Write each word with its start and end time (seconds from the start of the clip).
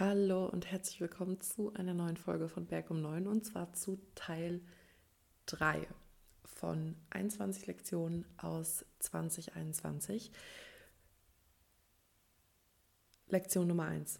Hallo 0.00 0.46
und 0.46 0.66
herzlich 0.72 1.00
willkommen 1.00 1.40
zu 1.40 1.72
einer 1.74 1.94
neuen 1.94 2.16
Folge 2.16 2.48
von 2.48 2.66
Berg 2.66 2.90
um 2.90 3.00
9 3.00 3.28
und 3.28 3.46
zwar 3.46 3.72
zu 3.74 4.00
Teil 4.16 4.60
3 5.46 5.86
von 6.42 6.96
21 7.10 7.68
Lektionen 7.68 8.24
aus 8.36 8.84
2021. 8.98 10.32
Lektion 13.28 13.68
Nummer 13.68 13.84
1. 13.84 14.18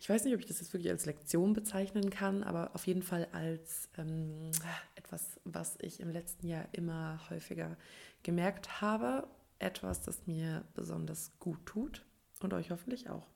Ich 0.00 0.10
weiß 0.10 0.24
nicht, 0.24 0.34
ob 0.34 0.40
ich 0.40 0.46
das 0.46 0.58
jetzt 0.58 0.72
wirklich 0.72 0.90
als 0.90 1.06
Lektion 1.06 1.52
bezeichnen 1.52 2.10
kann, 2.10 2.42
aber 2.42 2.74
auf 2.74 2.88
jeden 2.88 3.04
Fall 3.04 3.28
als 3.30 3.90
ähm, 3.96 4.50
etwas, 4.96 5.38
was 5.44 5.78
ich 5.80 6.00
im 6.00 6.10
letzten 6.10 6.48
Jahr 6.48 6.66
immer 6.72 7.20
häufiger 7.30 7.76
gemerkt 8.24 8.80
habe. 8.80 9.28
Etwas, 9.60 10.02
das 10.02 10.26
mir 10.26 10.64
besonders 10.74 11.30
gut 11.38 11.64
tut 11.64 12.04
und 12.40 12.52
euch 12.54 12.72
hoffentlich 12.72 13.08
auch. 13.08 13.28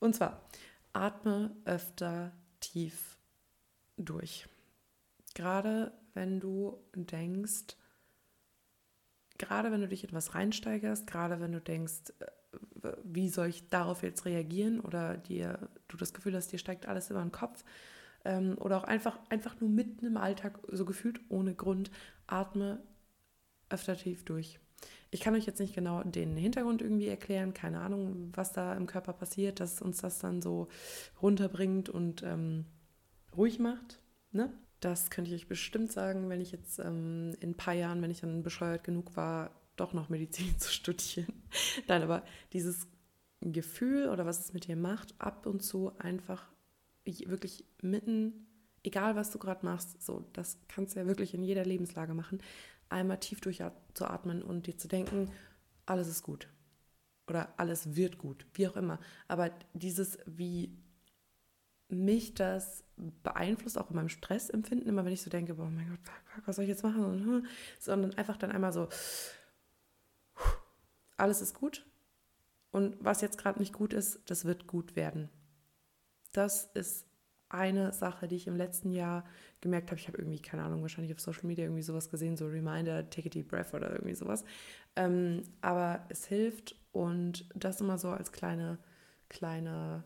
Und 0.00 0.14
zwar, 0.14 0.42
atme 0.92 1.54
öfter 1.64 2.32
tief 2.60 3.18
durch. 3.96 4.46
Gerade 5.34 5.92
wenn 6.14 6.40
du 6.40 6.78
denkst, 6.94 7.76
gerade 9.38 9.70
wenn 9.70 9.80
du 9.80 9.88
dich 9.88 10.04
etwas 10.04 10.34
reinsteigerst, 10.34 11.06
gerade 11.06 11.40
wenn 11.40 11.52
du 11.52 11.60
denkst, 11.60 12.12
äh, 12.20 12.92
wie 13.04 13.28
soll 13.28 13.48
ich 13.48 13.68
darauf 13.68 14.02
jetzt 14.02 14.24
reagieren 14.24 14.80
oder 14.80 15.16
dir 15.16 15.68
du 15.88 15.96
das 15.96 16.12
Gefühl 16.12 16.34
hast, 16.34 16.52
dir 16.52 16.58
steigt 16.58 16.86
alles 16.86 17.10
über 17.10 17.20
den 17.20 17.32
Kopf 17.32 17.64
ähm, 18.24 18.56
oder 18.58 18.78
auch 18.78 18.84
einfach, 18.84 19.18
einfach 19.28 19.60
nur 19.60 19.70
mitten 19.70 20.06
im 20.06 20.16
Alltag 20.16 20.58
so 20.68 20.84
gefühlt 20.84 21.20
ohne 21.28 21.54
Grund, 21.54 21.90
atme 22.26 22.82
öfter 23.68 23.96
tief 23.96 24.24
durch. 24.24 24.58
Ich 25.10 25.20
kann 25.20 25.34
euch 25.34 25.46
jetzt 25.46 25.60
nicht 25.60 25.74
genau 25.74 26.02
den 26.02 26.36
Hintergrund 26.36 26.82
irgendwie 26.82 27.08
erklären, 27.08 27.54
keine 27.54 27.80
Ahnung, 27.80 28.30
was 28.34 28.52
da 28.52 28.74
im 28.74 28.86
Körper 28.86 29.12
passiert, 29.12 29.60
dass 29.60 29.80
uns 29.80 29.98
das 29.98 30.18
dann 30.18 30.42
so 30.42 30.68
runterbringt 31.22 31.88
und 31.88 32.22
ähm, 32.22 32.66
ruhig 33.36 33.58
macht. 33.58 34.00
Ne? 34.32 34.52
Das 34.80 35.10
könnte 35.10 35.30
ich 35.30 35.42
euch 35.42 35.48
bestimmt 35.48 35.92
sagen, 35.92 36.28
wenn 36.28 36.40
ich 36.40 36.52
jetzt 36.52 36.78
ähm, 36.78 37.34
in 37.40 37.50
ein 37.50 37.56
paar 37.56 37.74
Jahren, 37.74 38.02
wenn 38.02 38.10
ich 38.10 38.20
dann 38.20 38.42
bescheuert 38.42 38.84
genug 38.84 39.16
war, 39.16 39.50
doch 39.76 39.92
noch 39.92 40.08
Medizin 40.08 40.54
zu 40.58 40.70
studieren. 40.70 41.42
Nein, 41.86 42.02
aber 42.02 42.22
dieses 42.52 42.86
Gefühl 43.40 44.08
oder 44.08 44.26
was 44.26 44.40
es 44.40 44.52
mit 44.52 44.66
dir 44.66 44.76
macht, 44.76 45.14
ab 45.18 45.46
und 45.46 45.62
zu 45.62 45.92
einfach 45.98 46.50
wirklich 47.04 47.64
mitten, 47.80 48.46
egal 48.82 49.16
was 49.16 49.30
du 49.30 49.38
gerade 49.38 49.64
machst, 49.64 50.02
so, 50.02 50.28
das 50.34 50.58
kannst 50.68 50.94
du 50.94 51.00
ja 51.00 51.06
wirklich 51.06 51.32
in 51.32 51.42
jeder 51.42 51.64
Lebenslage 51.64 52.12
machen, 52.12 52.40
einmal 52.88 53.20
tief 53.20 53.40
durchzuatmen 53.40 54.42
und 54.42 54.66
dir 54.66 54.76
zu 54.76 54.88
denken, 54.88 55.30
alles 55.86 56.08
ist 56.08 56.22
gut 56.22 56.48
oder 57.28 57.52
alles 57.58 57.94
wird 57.94 58.18
gut, 58.18 58.46
wie 58.54 58.68
auch 58.68 58.76
immer. 58.76 58.98
Aber 59.28 59.50
dieses, 59.74 60.18
wie 60.26 60.76
mich 61.88 62.34
das 62.34 62.84
beeinflusst, 63.22 63.78
auch 63.78 63.90
in 63.90 63.96
meinem 63.96 64.08
Stressempfinden, 64.08 64.88
immer 64.88 65.04
wenn 65.04 65.12
ich 65.12 65.22
so 65.22 65.30
denke, 65.30 65.54
boah, 65.54 65.70
mein 65.70 65.88
Gott, 65.88 66.00
was 66.46 66.56
soll 66.56 66.64
ich 66.64 66.70
jetzt 66.70 66.82
machen? 66.82 67.46
Sondern 67.78 68.14
einfach 68.14 68.36
dann 68.36 68.52
einmal 68.52 68.72
so, 68.72 68.88
alles 71.16 71.40
ist 71.40 71.54
gut 71.54 71.86
und 72.70 72.96
was 73.00 73.20
jetzt 73.20 73.38
gerade 73.38 73.58
nicht 73.58 73.72
gut 73.72 73.92
ist, 73.92 74.20
das 74.26 74.44
wird 74.44 74.66
gut 74.66 74.96
werden. 74.96 75.30
Das 76.32 76.66
ist 76.74 77.07
eine 77.48 77.92
Sache, 77.92 78.28
die 78.28 78.36
ich 78.36 78.46
im 78.46 78.56
letzten 78.56 78.90
Jahr 78.90 79.24
gemerkt 79.60 79.90
habe. 79.90 80.00
Ich 80.00 80.08
habe 80.08 80.18
irgendwie, 80.18 80.40
keine 80.40 80.62
Ahnung, 80.62 80.82
wahrscheinlich 80.82 81.12
auf 81.12 81.20
Social 81.20 81.46
Media 81.46 81.64
irgendwie 81.64 81.82
sowas 81.82 82.10
gesehen, 82.10 82.36
so 82.36 82.46
Reminder, 82.46 83.08
take 83.10 83.28
a 83.28 83.30
deep 83.30 83.48
breath 83.48 83.74
oder 83.74 83.92
irgendwie 83.92 84.14
sowas. 84.14 84.44
Ähm, 84.96 85.42
aber 85.60 86.04
es 86.08 86.26
hilft 86.26 86.76
und 86.92 87.48
das 87.54 87.80
immer 87.80 87.98
so 87.98 88.10
als 88.10 88.32
kleine, 88.32 88.78
kleine, 89.28 90.04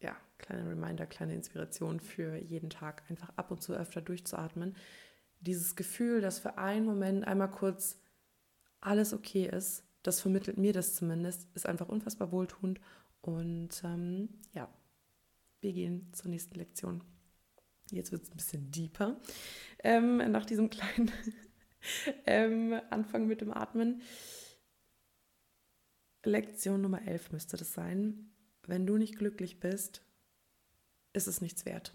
ja, 0.00 0.16
kleine 0.38 0.68
Reminder, 0.68 1.06
kleine 1.06 1.34
Inspiration 1.34 2.00
für 2.00 2.36
jeden 2.36 2.70
Tag, 2.70 3.02
einfach 3.08 3.30
ab 3.36 3.50
und 3.50 3.62
zu 3.62 3.74
öfter 3.74 4.00
durchzuatmen. 4.00 4.76
Dieses 5.40 5.76
Gefühl, 5.76 6.20
dass 6.20 6.38
für 6.38 6.58
einen 6.58 6.86
Moment 6.86 7.26
einmal 7.26 7.50
kurz 7.50 7.98
alles 8.80 9.12
okay 9.14 9.46
ist, 9.46 9.84
das 10.02 10.20
vermittelt 10.20 10.58
mir 10.58 10.72
das 10.72 10.94
zumindest, 10.94 11.48
ist 11.54 11.66
einfach 11.66 11.88
unfassbar 11.88 12.32
wohltuend 12.32 12.80
und 13.20 13.70
ähm, 13.84 14.28
ja, 14.52 14.68
wir 15.62 15.72
gehen 15.72 16.08
zur 16.12 16.30
nächsten 16.30 16.56
Lektion. 16.56 17.02
Jetzt 17.90 18.12
wird 18.12 18.22
es 18.22 18.30
ein 18.30 18.36
bisschen 18.36 18.70
deeper. 18.70 19.20
Ähm, 19.82 20.18
nach 20.30 20.46
diesem 20.46 20.70
kleinen 20.70 21.10
ähm, 22.26 22.80
Anfang 22.90 23.26
mit 23.26 23.40
dem 23.40 23.52
Atmen. 23.52 24.02
Lektion 26.24 26.80
Nummer 26.80 27.06
11 27.06 27.32
müsste 27.32 27.56
das 27.56 27.72
sein. 27.72 28.30
Wenn 28.66 28.86
du 28.86 28.96
nicht 28.96 29.18
glücklich 29.18 29.60
bist, 29.60 30.02
ist 31.12 31.26
es 31.26 31.40
nichts 31.40 31.66
wert. 31.66 31.94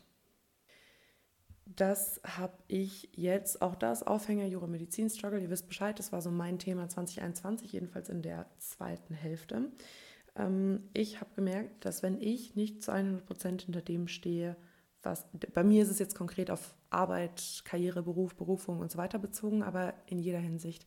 Das 1.66 2.22
habe 2.24 2.58
ich 2.68 3.10
jetzt, 3.14 3.62
auch 3.62 3.76
das 3.76 4.04
Aufhänger 4.04 4.46
Jura 4.46 4.68
Medizin 4.68 5.10
Struggle, 5.10 5.42
ihr 5.42 5.50
wisst 5.50 5.68
Bescheid, 5.68 6.00
das 6.00 6.12
war 6.12 6.22
so 6.22 6.32
mein 6.32 6.60
Thema 6.60 6.88
2021, 6.88 7.74
jedenfalls 7.74 8.10
in 8.10 8.22
der 8.22 8.50
zweiten 8.58 9.14
Hälfte. 9.14 9.72
Ähm, 10.38 10.90
ich 10.94 11.20
habe 11.20 11.32
gemerkt, 11.36 11.86
dass 11.86 12.04
wenn 12.04 12.22
ich 12.22 12.56
nicht 12.56 12.84
zu 12.84 12.92
100 12.92 13.26
Prozent 13.26 13.62
hinter 13.64 13.82
dem 13.82 14.08
stehe, 14.08 14.56
was 15.02 15.26
bei 15.54 15.64
mir 15.64 15.84
ist 15.84 15.90
es 15.90 16.00
jetzt 16.00 16.16
konkret 16.16 16.52
auf 16.52 16.76
Arbeit, 16.90 17.62
Karriere, 17.66 18.04
Beruf, 18.04 18.36
Berufung 18.36 18.80
und 18.80 18.92
so 18.92 18.98
weiter 18.98 19.20
bezogen, 19.20 19.64
aber 19.64 19.94
in 20.08 20.20
jeder 20.20 20.40
Hinsicht, 20.40 20.86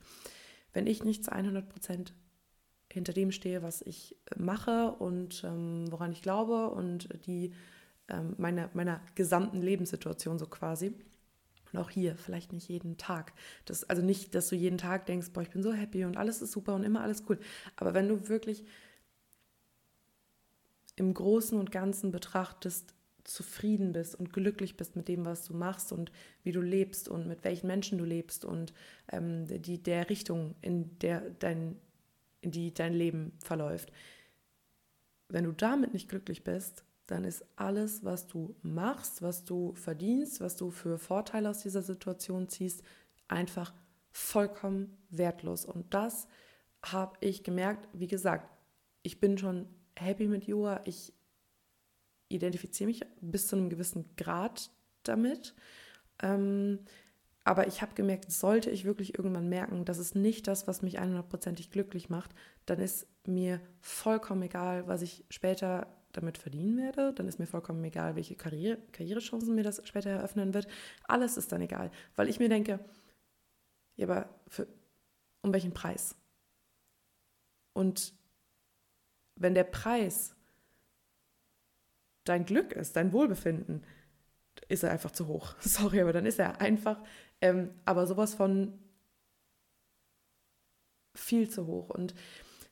wenn 0.72 0.87
ich 0.87 1.05
nicht 1.05 1.25
zu 1.25 1.33
100 1.33 1.69
Prozent 1.69 2.15
hinter 2.93 3.12
dem 3.12 3.31
stehe, 3.31 3.62
was 3.62 3.83
ich 3.83 4.16
mache 4.37 4.93
und 4.93 5.44
ähm, 5.44 5.87
woran 5.91 6.12
ich 6.12 6.22
glaube 6.22 6.71
und 6.71 7.09
die 7.27 7.53
ähm, 8.09 8.34
meiner, 8.37 8.69
meiner 8.75 9.00
gesamten 9.15 9.62
Lebenssituation 9.62 10.39
so 10.39 10.47
quasi. 10.47 10.94
Und 11.72 11.78
auch 11.78 11.91
hier, 11.91 12.16
vielleicht 12.16 12.53
nicht 12.53 12.69
jeden 12.69 12.97
Tag. 12.97 13.33
Das, 13.65 13.89
also 13.89 14.03
nicht, 14.03 14.34
dass 14.34 14.49
du 14.49 14.56
jeden 14.56 14.78
Tag 14.78 15.06
denkst, 15.06 15.31
boah, 15.33 15.43
ich 15.43 15.50
bin 15.50 15.62
so 15.62 15.72
happy 15.72 16.05
und 16.05 16.16
alles 16.16 16.43
ist 16.43 16.50
super 16.50 16.75
und 16.75 16.83
immer 16.83 17.00
alles 17.00 17.22
cool. 17.28 17.39
Aber 17.77 17.94
wenn 17.94 18.09
du 18.09 18.28
wirklich 18.28 18.65
im 21.00 21.15
Großen 21.15 21.59
und 21.59 21.72
Ganzen 21.72 22.12
betrachtest, 22.12 22.94
zufrieden 23.25 23.93
bist 23.93 24.15
und 24.15 24.33
glücklich 24.33 24.77
bist 24.77 24.97
mit 24.97 25.09
dem, 25.09 25.25
was 25.25 25.47
du 25.47 25.55
machst 25.55 25.93
und 25.93 26.12
wie 26.43 26.53
du 26.53 26.61
lebst 26.61 27.09
und 27.09 27.27
mit 27.27 27.43
welchen 27.43 27.69
Menschen 27.69 27.97
du 27.97 28.05
lebst 28.05 28.44
und 28.44 28.75
ähm, 29.10 29.47
die, 29.47 29.83
der 29.83 30.10
Richtung, 30.10 30.55
in 30.60 30.99
der 30.99 31.22
dein, 31.39 31.77
in 32.43 32.50
die 32.50 32.75
dein 32.75 32.93
Leben 32.93 33.33
verläuft. 33.39 33.91
Wenn 35.28 35.44
du 35.44 35.53
damit 35.53 35.94
nicht 35.94 36.09
glücklich 36.09 36.44
bist, 36.44 36.84
dann 37.06 37.25
ist 37.25 37.44
alles, 37.56 38.05
was 38.05 38.27
du 38.27 38.55
machst, 38.62 39.22
was 39.22 39.44
du 39.44 39.72
verdienst, 39.75 40.41
was 40.41 40.56
du 40.56 40.71
für 40.71 40.99
Vorteile 40.99 41.49
aus 41.49 41.62
dieser 41.62 41.83
Situation 41.83 42.49
ziehst, 42.49 42.83
einfach 43.27 43.72
vollkommen 44.10 44.97
wertlos. 45.09 45.65
Und 45.65 45.94
das 45.94 46.28
habe 46.83 47.16
ich 47.21 47.43
gemerkt, 47.43 47.89
wie 47.94 48.06
gesagt, 48.06 48.50
ich 49.03 49.19
bin 49.19 49.39
schon 49.39 49.66
happy 50.00 50.27
mit 50.27 50.47
Yoga. 50.47 50.81
Ich 50.84 51.12
identifiziere 52.28 52.88
mich 52.88 53.00
bis 53.21 53.47
zu 53.49 53.56
einem 53.56 53.71
gewissen 53.71 54.05
Grad 54.16 54.71
damit. 55.03 55.55
Ähm, 56.22 56.81
aber 57.44 57.66
ich 57.66 57.83
habe 57.83 57.94
gemerkt, 57.94 58.31
sollte 58.31 58.71
ich 58.71 58.84
wirklich 58.84 59.19
irgendwann 59.19 59.49
merken, 59.49 59.84
das 59.84 59.99
ist 59.99 60.15
nicht 60.15 60.47
das, 60.47 60.69
was 60.69 60.83
mich 60.83 61.00
100%ig 61.00 61.71
glücklich 61.71 62.10
macht, 62.10 62.34
dann 62.66 62.78
ist 62.78 63.06
mir 63.27 63.60
vollkommen 63.81 64.43
egal, 64.43 64.87
was 64.87 65.03
ich 65.03 65.25
später 65.31 65.87
damit 66.12 66.39
verdienen 66.39 66.77
werde. 66.77 67.12
Dann 67.15 67.28
ist 67.28 67.39
mir 67.39 67.47
vollkommen 67.47 67.83
egal, 67.84 68.16
welche 68.16 68.34
Karriere, 68.34 68.78
Karrierechancen 68.93 69.55
mir 69.55 69.62
das 69.62 69.87
später 69.87 70.10
eröffnen 70.10 70.55
wird. 70.55 70.66
Alles 71.05 71.37
ist 71.37 71.53
dann 71.53 71.62
egal, 71.62 71.91
weil 72.16 72.28
ich 72.28 72.39
mir 72.39 72.49
denke, 72.49 72.81
ja, 73.97 74.06
aber 74.06 74.28
für, 74.49 74.66
um 75.43 75.53
welchen 75.53 75.72
Preis? 75.72 76.16
Und 77.72 78.12
wenn 79.41 79.55
der 79.55 79.65
Preis 79.65 80.37
dein 82.25 82.45
Glück 82.45 82.72
ist, 82.72 82.95
dein 82.95 83.13
Wohlbefinden, 83.13 83.83
ist 84.69 84.84
er 84.84 84.91
einfach 84.91 85.10
zu 85.10 85.27
hoch. 85.27 85.54
Sorry, 85.60 86.01
aber 86.01 86.13
dann 86.13 86.27
ist 86.27 86.39
er 86.39 86.60
einfach, 86.60 87.03
ähm, 87.41 87.71
aber 87.84 88.07
sowas 88.07 88.34
von 88.34 88.78
viel 91.15 91.48
zu 91.48 91.66
hoch. 91.66 91.91
Und 91.91 92.15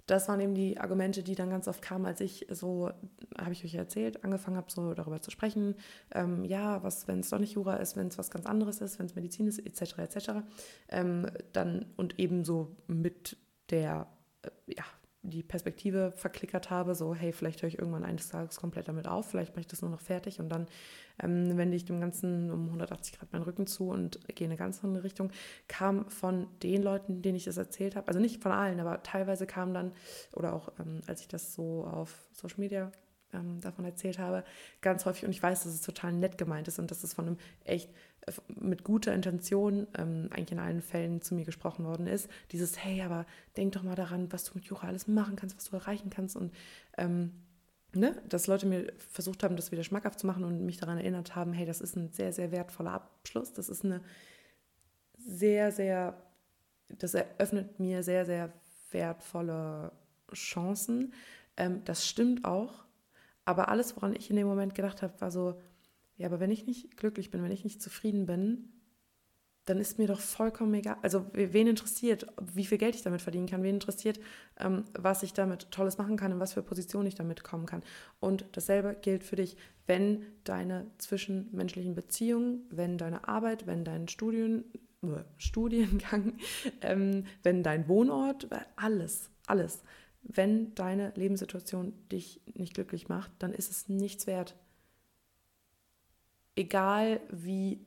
das 0.07 0.29
waren 0.29 0.41
eben 0.41 0.55
die 0.55 0.79
Argumente, 0.79 1.23
die 1.23 1.35
dann 1.35 1.51
ganz 1.51 1.69
oft 1.69 1.83
kamen, 1.83 2.07
als 2.07 2.21
ich 2.21 2.47
so, 2.51 2.91
habe 3.37 3.53
ich 3.53 3.65
euch 3.65 3.75
erzählt, 3.75 4.25
angefangen 4.25 4.57
habe, 4.57 4.71
so 4.71 4.95
darüber 4.95 5.21
zu 5.21 5.31
sprechen. 5.31 5.75
Ähm, 6.13 6.45
ja, 6.45 6.83
was, 6.83 7.09
wenn 7.09 7.21
es 7.21 7.31
doch 7.31 7.39
nicht 7.39 7.55
Jura 7.55 7.77
ist, 7.77 7.97
wenn 7.97 8.09
es 8.09 8.17
was 8.17 8.31
ganz 8.31 8.47
anderes 8.47 8.81
ist, 8.81 8.99
wenn 8.99 9.07
es 9.07 9.15
Medizin 9.15 9.47
ist, 9.47 9.59
etc., 9.59 9.99
etc. 9.99 10.31
Ähm, 10.89 11.27
dann 11.53 11.87
und 11.97 12.19
ebenso 12.19 12.77
mit 12.87 13.37
der, 13.71 14.07
äh, 14.43 14.75
ja, 14.75 14.85
die 15.23 15.43
Perspektive 15.43 16.13
verklickert 16.13 16.71
habe, 16.71 16.95
so 16.95 17.15
hey, 17.15 17.33
vielleicht 17.33 17.63
höre 17.63 17.69
ich 17.69 17.79
irgendwann 17.79 18.05
eines 18.05 18.29
Tages 18.29 18.57
komplett 18.57 18.89
damit 18.89 19.09
auf, 19.09 19.27
vielleicht 19.27 19.53
mache 19.53 19.61
ich 19.61 19.67
das 19.67 19.83
nur 19.83 19.91
noch 19.91 20.01
fertig 20.01 20.39
und 20.39 20.49
dann 20.49 20.67
ähm, 21.23 21.57
wende 21.57 21.77
ich 21.77 21.85
dem 21.85 22.01
Ganzen 22.01 22.51
um 22.51 22.67
180 22.67 23.19
Grad 23.19 23.33
meinen 23.33 23.43
Rücken 23.43 23.67
zu 23.67 23.89
und 23.91 24.21
gehe 24.35 24.47
in 24.47 24.53
eine 24.53 24.59
ganz 24.59 24.83
andere 24.85 25.05
Richtung, 25.05 25.31
kam 25.67 26.09
von 26.09 26.47
den 26.63 26.83
Leuten, 26.83 27.23
denen 27.23 27.37
ich 27.37 27.45
das 27.45 27.57
erzählt 27.57 27.97
habe, 27.97 28.09
also 28.09 28.21
nicht 28.21 28.43
von 28.43 28.53
allen, 28.53 28.81
aber 28.81 29.03
teilweise 29.03 29.47
kam 29.47 29.75
dann, 29.75 29.93
oder 30.35 30.53
auch 30.55 30.73
ähm, 30.79 31.01
als 31.07 31.21
ich 31.21 31.29
das 31.29 31.55
so 31.55 31.85
auf 31.85 32.27
Social 32.33 32.61
Media 32.61 32.93
ähm, 33.33 33.61
davon 33.61 33.85
erzählt 33.85 34.19
habe, 34.19 34.45
ganz 34.81 35.05
häufig, 35.05 35.25
und 35.25 35.31
ich 35.31 35.43
weiß, 35.43 35.65
dass 35.65 35.75
es 35.75 35.81
total 35.81 36.13
nett 36.13 36.39
gemeint 36.39 36.69
ist 36.69 36.79
und 36.79 36.91
dass 36.91 37.05
es 37.05 37.15
von 37.15 37.27
einem 37.27 37.39
echt 37.65 37.91
äh, 38.27 38.33
mit 38.61 38.85
guter 38.85 39.15
Intention 39.15 39.87
ähm, 39.97 40.29
eigentlich 40.31 40.53
in 40.53 40.59
allen 40.59 40.83
Fällen 40.83 41.21
zu 41.21 41.35
mir 41.35 41.45
gesprochen 41.45 41.85
worden 41.85 42.07
ist, 42.07 42.29
dieses, 42.53 42.83
hey, 42.83 43.03
aber 43.03 43.27
denk 43.57 43.73
doch 43.73 43.83
mal 43.83 43.97
daran, 43.97 44.33
was 44.33 44.45
du 44.45 44.53
mit 44.55 44.65
Jura 44.65 44.89
alles 44.89 45.09
machen 45.09 45.37
kannst, 45.37 45.57
was 45.57 45.65
du 45.65 45.77
erreichen 45.77 46.11
kannst 46.11 46.37
und 46.37 46.53
ähm, 46.97 47.33
ne, 47.95 48.21
dass 48.29 48.47
Leute 48.47 48.67
mir 48.67 48.93
versucht 49.11 49.43
haben, 49.43 49.57
das 49.57 49.73
wieder 49.73 49.85
schmackhaft 49.85 50.19
zu 50.19 50.27
machen 50.27 50.45
und 50.45 50.65
mich 50.65 50.79
daran 50.79 50.99
erinnert 50.99 51.35
haben, 51.35 51.53
hey, 51.53 51.67
das 51.67 51.81
ist 51.81 51.97
ein 51.97 52.11
sehr, 52.13 52.33
sehr 52.33 52.51
wertvoller 52.51 52.93
Abschluss, 52.93 53.53
das 53.53 53.69
ist 53.69 53.85
eine 53.85 54.01
sehr, 55.19 55.73
sehr, 55.73 56.15
das 56.89 57.15
eröffnet 57.15 57.81
mir 57.81 58.03
sehr, 58.03 58.25
sehr 58.25 58.53
wertvolle 58.91 59.93
Chancen. 60.33 61.13
Ähm, 61.57 61.83
das 61.85 62.07
stimmt 62.07 62.45
auch. 62.45 62.85
Aber 63.49 63.71
alles, 63.71 63.97
woran 63.97 64.15
ich 64.15 64.29
in 64.29 64.37
dem 64.37 64.47
Moment 64.47 64.75
gedacht 64.75 65.01
habe, 65.01 65.19
war 65.23 65.31
so, 65.31 65.59
ja, 66.19 66.27
aber 66.27 66.39
wenn 66.39 66.51
ich 66.51 66.67
nicht 66.67 66.99
glücklich 66.99 67.31
bin, 67.31 67.43
wenn 67.43 67.51
ich 67.51 67.65
nicht 67.65 67.81
zufrieden 67.81 68.27
bin, 68.27 68.75
dann 69.65 69.79
ist 69.79 69.97
mir 69.97 70.07
doch 70.07 70.21
vollkommen 70.21 70.75
egal. 70.75 70.99
Also 71.01 71.25
wen 71.33 71.67
interessiert, 71.67 72.27
wie 72.43 72.67
viel 72.67 72.77
Geld 72.77 72.95
ich 72.95 73.01
damit 73.01 73.23
verdienen 73.23 73.47
kann, 73.47 73.63
wen 73.63 73.77
interessiert, 73.77 74.21
ähm, 74.59 74.85
was 74.93 75.23
ich 75.23 75.33
damit 75.33 75.71
Tolles 75.71 75.97
machen 75.97 76.19
kann 76.19 76.35
und 76.35 76.41
was 76.41 76.53
für 76.53 76.63
Positionen 76.63 77.07
ich 77.07 77.15
damit 77.15 77.43
kommen 77.43 77.65
kann. 77.65 77.83
Und 78.21 78.45
dasselbe 78.53 78.95
gilt 79.01 79.25
für 79.25 79.37
dich, 79.37 79.57
wenn 79.87 80.27
deine 80.45 80.87
zwischenmenschlichen 80.99 81.95
Beziehungen, 81.95 82.67
wenn 82.69 82.99
deine 82.99 83.29
Arbeit, 83.29 83.67
wenn 83.67 83.83
dein 83.83 84.09
Studien, 84.09 84.65
äh, 85.03 85.25
Studiengang, 85.39 86.35
ähm, 86.83 87.25
wenn 87.43 87.63
dein 87.63 87.89
Wohnort, 87.89 88.47
alles, 88.77 89.31
alles 89.47 89.83
wenn 90.23 90.75
deine 90.75 91.13
Lebenssituation 91.17 91.93
dich 92.11 92.41
nicht 92.55 92.75
glücklich 92.75 93.09
macht, 93.09 93.31
dann 93.39 93.53
ist 93.53 93.71
es 93.71 93.89
nichts 93.89 94.27
wert. 94.27 94.57
Egal 96.57 97.21
wie 97.31 97.81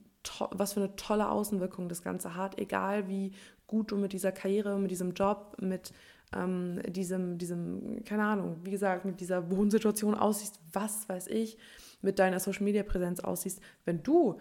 was 0.50 0.74
für 0.74 0.80
eine 0.80 0.94
tolle 0.96 1.28
Außenwirkung 1.28 1.88
das 1.88 2.02
Ganze 2.02 2.36
hat, 2.36 2.58
egal 2.58 3.08
wie 3.08 3.32
gut 3.66 3.90
du 3.90 3.96
mit 3.96 4.12
dieser 4.12 4.32
Karriere, 4.32 4.78
mit 4.78 4.90
diesem 4.90 5.14
Job, 5.14 5.56
mit 5.60 5.92
ähm, 6.34 6.80
diesem, 6.86 7.38
diesem, 7.38 8.04
keine 8.04 8.24
Ahnung, 8.24 8.60
wie 8.62 8.70
gesagt, 8.70 9.04
mit 9.04 9.20
dieser 9.20 9.50
Wohnsituation 9.50 10.14
aussiehst, 10.14 10.60
was 10.72 11.08
weiß 11.08 11.26
ich, 11.28 11.58
mit 12.00 12.18
deiner 12.18 12.40
Social 12.40 12.64
Media 12.64 12.82
Präsenz 12.82 13.20
aussiehst, 13.20 13.60
wenn 13.84 14.02
du 14.02 14.38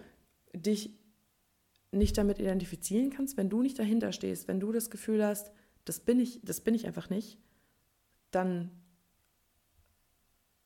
dich 0.54 0.98
nicht 1.92 2.18
damit 2.18 2.40
identifizieren 2.40 3.10
kannst, 3.10 3.38
wenn 3.38 3.50
du 3.50 3.62
nicht 3.62 3.78
dahinter 3.78 4.12
stehst, 4.12 4.48
wenn 4.48 4.60
du 4.60 4.72
das 4.72 4.90
Gefühl 4.90 5.26
hast, 5.26 5.52
das 5.86 6.00
bin 6.00 6.20
ich, 6.20 6.40
das 6.44 6.62
bin 6.62 6.76
ich 6.76 6.88
einfach 6.88 7.10
nicht, 7.10 7.38
dann 8.32 8.72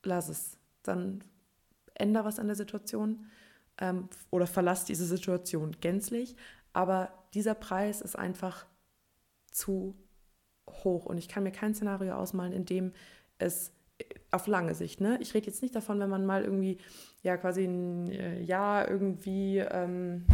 lass 0.03 0.29
es. 0.29 0.57
Dann 0.83 1.23
ändere 1.95 2.25
was 2.25 2.39
an 2.39 2.47
der 2.47 2.56
Situation 2.56 3.25
ähm, 3.79 4.09
oder 4.31 4.47
verlass 4.47 4.85
diese 4.85 5.06
Situation 5.06 5.75
gänzlich. 5.81 6.35
Aber 6.73 7.12
dieser 7.33 7.56
Preis 7.56 8.01
ist 8.01 8.17
einfach 8.17 8.65
zu 9.51 9.95
hoch 10.69 11.06
und 11.06 11.17
ich 11.17 11.27
kann 11.27 11.44
mir 11.44 11.51
kein 11.51 11.73
Szenario 11.73 12.15
ausmalen, 12.15 12.53
in 12.53 12.65
dem 12.65 12.94
es 13.38 13.71
auf 14.31 14.47
lange 14.47 14.75
Sicht, 14.75 15.00
ne? 15.00 15.17
Ich 15.21 15.33
rede 15.33 15.47
jetzt 15.47 15.62
nicht 15.62 15.75
davon, 15.75 16.00
wenn 16.00 16.09
man 16.09 16.25
mal 16.25 16.44
irgendwie, 16.44 16.79
ja, 17.23 17.38
quasi 17.38 17.63
ein 17.63 18.09
äh, 18.12 18.41
Jahr 18.41 18.89
irgendwie 18.89 19.59
ähm, 19.59 20.25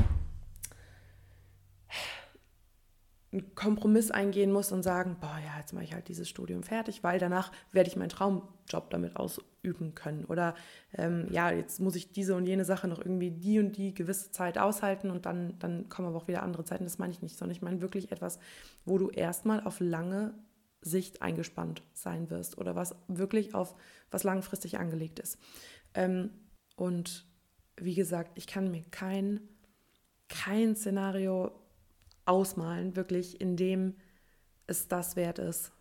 einen 3.31 3.55
Kompromiss 3.55 4.11
eingehen 4.11 4.51
muss 4.51 4.71
und 4.71 4.83
sagen, 4.83 5.17
boah, 5.19 5.39
ja, 5.45 5.57
jetzt 5.59 5.73
mache 5.73 5.85
ich 5.85 5.93
halt 5.93 6.07
dieses 6.09 6.27
Studium 6.27 6.63
fertig, 6.63 7.03
weil 7.03 7.17
danach 7.17 7.51
werde 7.71 7.89
ich 7.89 7.95
meinen 7.95 8.09
Traumjob 8.09 8.89
damit 8.89 9.15
ausüben 9.15 9.95
können. 9.95 10.25
Oder 10.25 10.53
ähm, 10.93 11.27
ja, 11.31 11.49
jetzt 11.51 11.79
muss 11.79 11.95
ich 11.95 12.11
diese 12.11 12.35
und 12.35 12.45
jene 12.45 12.65
Sache 12.65 12.89
noch 12.89 12.99
irgendwie 12.99 13.31
die 13.31 13.59
und 13.59 13.77
die 13.77 13.93
gewisse 13.93 14.31
Zeit 14.31 14.57
aushalten 14.57 15.09
und 15.09 15.25
dann, 15.25 15.57
dann 15.59 15.87
kommen 15.87 16.09
aber 16.09 16.17
auch 16.17 16.27
wieder 16.27 16.43
andere 16.43 16.65
Zeiten. 16.65 16.83
Das 16.83 16.97
meine 16.97 17.13
ich 17.13 17.21
nicht, 17.21 17.37
sondern 17.37 17.55
ich 17.55 17.61
meine 17.61 17.81
wirklich 17.81 18.11
etwas, 18.11 18.37
wo 18.83 18.97
du 18.97 19.09
erstmal 19.09 19.63
auf 19.63 19.79
lange 19.79 20.33
Sicht 20.81 21.21
eingespannt 21.21 21.83
sein 21.93 22.29
wirst 22.29 22.57
oder 22.57 22.75
was 22.75 22.95
wirklich 23.07 23.53
auf 23.53 23.75
was 24.09 24.23
langfristig 24.23 24.77
angelegt 24.77 25.19
ist. 25.19 25.37
Ähm, 25.93 26.31
und 26.75 27.25
wie 27.77 27.95
gesagt, 27.95 28.31
ich 28.35 28.47
kann 28.47 28.71
mir 28.71 28.83
kein, 28.91 29.39
kein 30.27 30.75
Szenario 30.75 31.51
ausmalen, 32.31 32.95
wirklich, 32.95 33.41
indem 33.41 33.97
es 34.65 34.87
das 34.87 35.17
wert 35.17 35.37
ist, 35.37 35.73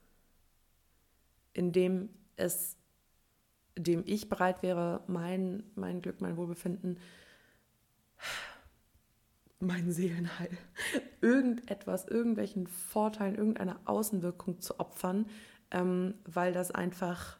indem 1.53 2.09
es, 2.35 2.77
dem 3.79 4.03
ich 4.05 4.29
bereit 4.29 4.61
wäre, 4.65 5.05
mein, 5.07 5.63
mein 5.77 6.03
Glück, 6.03 6.21
mein 6.21 6.37
Wohlbefinden, 6.37 6.99
mein 9.61 9.93
Seelenheil, 9.93 10.59
irgendetwas, 11.21 12.05
irgendwelchen 12.05 12.67
Vorteilen, 12.67 13.37
irgendeiner 13.37 13.79
Außenwirkung 13.85 14.61
zu 14.61 14.81
opfern, 14.81 15.27
ähm, 15.71 16.15
weil 16.25 16.53
das 16.53 16.73
einfach, 16.73 17.39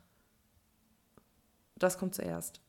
das 1.75 1.99
kommt 1.99 2.15
zuerst 2.15 2.63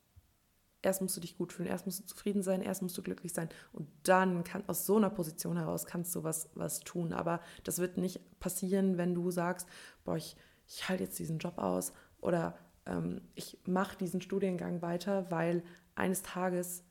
erst 0.82 1.00
musst 1.00 1.16
du 1.16 1.20
dich 1.20 1.36
gut 1.38 1.52
fühlen, 1.52 1.68
erst 1.68 1.86
musst 1.86 2.00
du 2.00 2.04
zufrieden 2.04 2.42
sein, 2.42 2.60
erst 2.60 2.82
musst 2.82 2.98
du 2.98 3.02
glücklich 3.02 3.32
sein 3.32 3.48
und 3.72 3.88
dann 4.02 4.44
kann 4.44 4.64
aus 4.68 4.84
so 4.84 4.96
einer 4.96 5.10
Position 5.10 5.56
heraus 5.56 5.86
kannst 5.86 6.14
du 6.14 6.24
was, 6.24 6.50
was 6.54 6.80
tun. 6.80 7.12
Aber 7.12 7.40
das 7.64 7.78
wird 7.78 7.96
nicht 7.96 8.20
passieren, 8.40 8.98
wenn 8.98 9.14
du 9.14 9.30
sagst, 9.30 9.68
boah, 10.04 10.16
ich, 10.16 10.36
ich 10.66 10.88
halte 10.88 11.04
jetzt 11.04 11.18
diesen 11.18 11.38
Job 11.38 11.58
aus 11.58 11.92
oder 12.20 12.58
ähm, 12.86 13.22
ich 13.34 13.58
mache 13.66 13.96
diesen 13.96 14.20
Studiengang 14.20 14.82
weiter, 14.82 15.30
weil 15.30 15.62
eines 15.94 16.22
Tages 16.22 16.84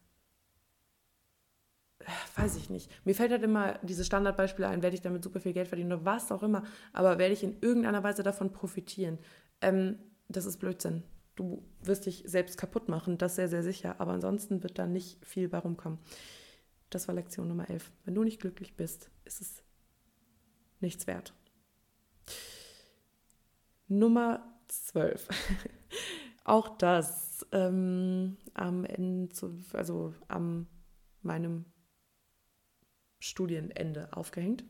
äh, 2.00 2.06
weiß 2.38 2.56
ich 2.56 2.70
nicht. 2.70 2.90
Mir 3.06 3.14
fällt 3.14 3.32
halt 3.32 3.44
immer 3.44 3.78
dieses 3.84 4.08
Standardbeispiel 4.08 4.66
ein, 4.66 4.82
werde 4.82 4.96
ich 4.96 5.02
damit 5.02 5.24
super 5.24 5.42
viel 5.42 5.54
Geld 5.54 5.68
verdienen 5.68 5.92
oder 5.92 6.06
was 6.06 6.32
auch 6.32 6.44
immer, 6.44 6.64
aber 6.94 7.18
werde 7.18 7.34
ich 7.34 7.44
in 7.44 7.60
irgendeiner 7.62 8.04
Weise 8.04 8.24
davon 8.24 8.54
profitieren? 8.54 9.20
Ähm, 9.60 10.00
das 10.30 10.46
ist 10.46 10.58
Blödsinn 10.58 11.04
du 11.42 11.64
wirst 11.82 12.06
dich 12.06 12.24
selbst 12.26 12.58
kaputt 12.58 12.88
machen, 12.88 13.18
das 13.18 13.36
sehr, 13.36 13.50
sehr 13.50 13.64
sicher. 13.64 14.00
Aber 14.00 14.14
ansonsten 14.14 14.64
wird 14.64 14.78
da 14.78 14.86
nicht 14.88 15.26
viel 15.26 15.50
bei 15.50 15.58
rumkommen. 15.58 16.00
Das 16.90 17.08
war 17.08 17.16
Lektion 17.16 17.48
Nummer 17.48 17.70
11. 17.70 17.92
Wenn 18.06 18.16
du 18.16 18.24
nicht 18.24 18.40
glücklich 18.40 18.76
bist, 18.76 19.10
ist 19.26 19.42
es 19.42 19.64
nichts 20.80 21.08
wert. 21.08 21.34
Nummer 23.88 24.58
12. 24.68 25.28
Auch 26.44 26.78
das 26.78 27.46
ähm, 27.52 28.38
am 28.54 28.86
Ende, 28.86 29.36
also 29.74 30.14
am 30.28 30.68
meinem 31.22 31.66
Studienende 33.20 34.12
aufgehängt. 34.12 34.64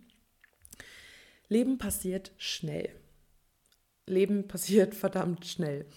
Leben 1.47 1.77
passiert 1.77 2.33
schnell. 2.37 2.89
Leben 4.05 4.47
passiert 4.47 4.95
verdammt 5.05 5.45
schnell. 5.45 5.87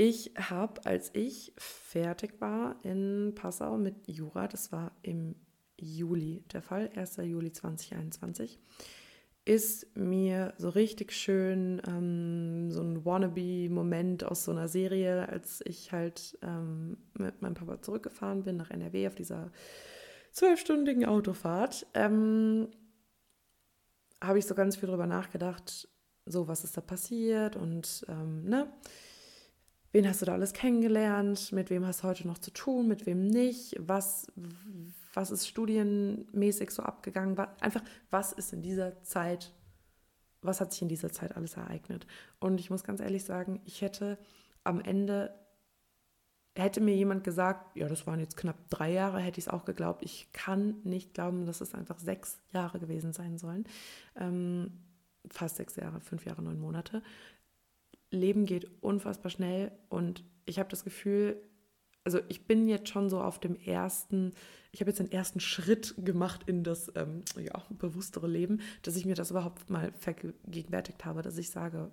Ich 0.00 0.30
habe, 0.36 0.86
als 0.86 1.10
ich 1.12 1.52
fertig 1.56 2.40
war 2.40 2.76
in 2.84 3.32
Passau 3.34 3.76
mit 3.76 4.06
Jura, 4.06 4.46
das 4.46 4.70
war 4.70 4.92
im 5.02 5.34
Juli 5.76 6.44
der 6.52 6.62
Fall, 6.62 6.88
1. 6.94 7.16
Juli 7.16 7.50
2021, 7.50 8.60
ist 9.44 9.96
mir 9.96 10.54
so 10.56 10.68
richtig 10.68 11.10
schön 11.10 11.82
ähm, 11.88 12.70
so 12.70 12.80
ein 12.80 13.04
Wannabe-Moment 13.04 14.22
aus 14.22 14.44
so 14.44 14.52
einer 14.52 14.68
Serie, 14.68 15.28
als 15.28 15.62
ich 15.64 15.90
halt 15.90 16.38
ähm, 16.42 16.98
mit 17.14 17.42
meinem 17.42 17.54
Papa 17.54 17.82
zurückgefahren 17.82 18.44
bin 18.44 18.56
nach 18.56 18.70
NRW 18.70 19.08
auf 19.08 19.16
dieser 19.16 19.50
zwölfstündigen 20.30 21.06
Autofahrt, 21.06 21.88
ähm, 21.94 22.68
habe 24.22 24.38
ich 24.38 24.46
so 24.46 24.54
ganz 24.54 24.76
viel 24.76 24.90
drüber 24.90 25.08
nachgedacht, 25.08 25.88
so 26.24 26.46
was 26.46 26.62
ist 26.62 26.76
da 26.76 26.82
passiert 26.82 27.56
und 27.56 28.06
ähm, 28.08 28.44
ne 28.44 28.72
wen 29.92 30.08
hast 30.08 30.22
du 30.22 30.26
da 30.26 30.32
alles 30.32 30.52
kennengelernt, 30.52 31.52
mit 31.52 31.70
wem 31.70 31.86
hast 31.86 32.02
du 32.02 32.08
heute 32.08 32.26
noch 32.26 32.38
zu 32.38 32.50
tun, 32.52 32.88
mit 32.88 33.06
wem 33.06 33.26
nicht, 33.26 33.74
was, 33.78 34.26
was 35.14 35.30
ist 35.30 35.48
studienmäßig 35.48 36.70
so 36.70 36.82
abgegangen, 36.82 37.38
einfach 37.60 37.82
was 38.10 38.32
ist 38.32 38.52
in 38.52 38.62
dieser 38.62 39.02
Zeit, 39.02 39.54
was 40.42 40.60
hat 40.60 40.72
sich 40.72 40.82
in 40.82 40.88
dieser 40.88 41.10
Zeit 41.10 41.36
alles 41.36 41.56
ereignet. 41.56 42.06
Und 42.38 42.60
ich 42.60 42.70
muss 42.70 42.84
ganz 42.84 43.00
ehrlich 43.00 43.24
sagen, 43.24 43.60
ich 43.64 43.82
hätte 43.82 44.18
am 44.62 44.80
Ende, 44.80 45.34
hätte 46.54 46.80
mir 46.80 46.94
jemand 46.94 47.24
gesagt, 47.24 47.76
ja, 47.76 47.88
das 47.88 48.06
waren 48.06 48.20
jetzt 48.20 48.36
knapp 48.36 48.68
drei 48.68 48.92
Jahre, 48.92 49.20
hätte 49.20 49.38
ich 49.38 49.46
es 49.46 49.52
auch 49.52 49.64
geglaubt. 49.64 50.02
Ich 50.04 50.32
kann 50.32 50.80
nicht 50.84 51.14
glauben, 51.14 51.46
dass 51.46 51.60
es 51.60 51.74
einfach 51.74 51.98
sechs 51.98 52.40
Jahre 52.52 52.78
gewesen 52.78 53.12
sein 53.12 53.38
sollen. 53.38 53.64
Ähm, 54.16 54.72
fast 55.30 55.56
sechs 55.56 55.76
Jahre, 55.76 56.00
fünf 56.00 56.24
Jahre, 56.24 56.42
neun 56.42 56.60
Monate. 56.60 57.02
Leben 58.10 58.46
geht 58.46 58.70
unfassbar 58.82 59.30
schnell 59.30 59.72
und 59.88 60.24
ich 60.46 60.58
habe 60.58 60.68
das 60.68 60.84
Gefühl, 60.84 61.40
also 62.04 62.20
ich 62.28 62.46
bin 62.46 62.68
jetzt 62.68 62.88
schon 62.88 63.10
so 63.10 63.20
auf 63.20 63.38
dem 63.38 63.56
ersten, 63.56 64.32
ich 64.72 64.80
habe 64.80 64.90
jetzt 64.90 65.00
den 65.00 65.12
ersten 65.12 65.40
Schritt 65.40 65.94
gemacht 65.98 66.42
in 66.46 66.64
das 66.64 66.90
ähm, 66.94 67.22
ja, 67.38 67.62
bewusstere 67.70 68.26
Leben, 68.26 68.60
dass 68.82 68.96
ich 68.96 69.04
mir 69.04 69.14
das 69.14 69.30
überhaupt 69.30 69.68
mal 69.68 69.92
vergegenwärtigt 69.92 71.04
habe, 71.04 71.20
dass 71.22 71.36
ich 71.36 71.50
sage, 71.50 71.90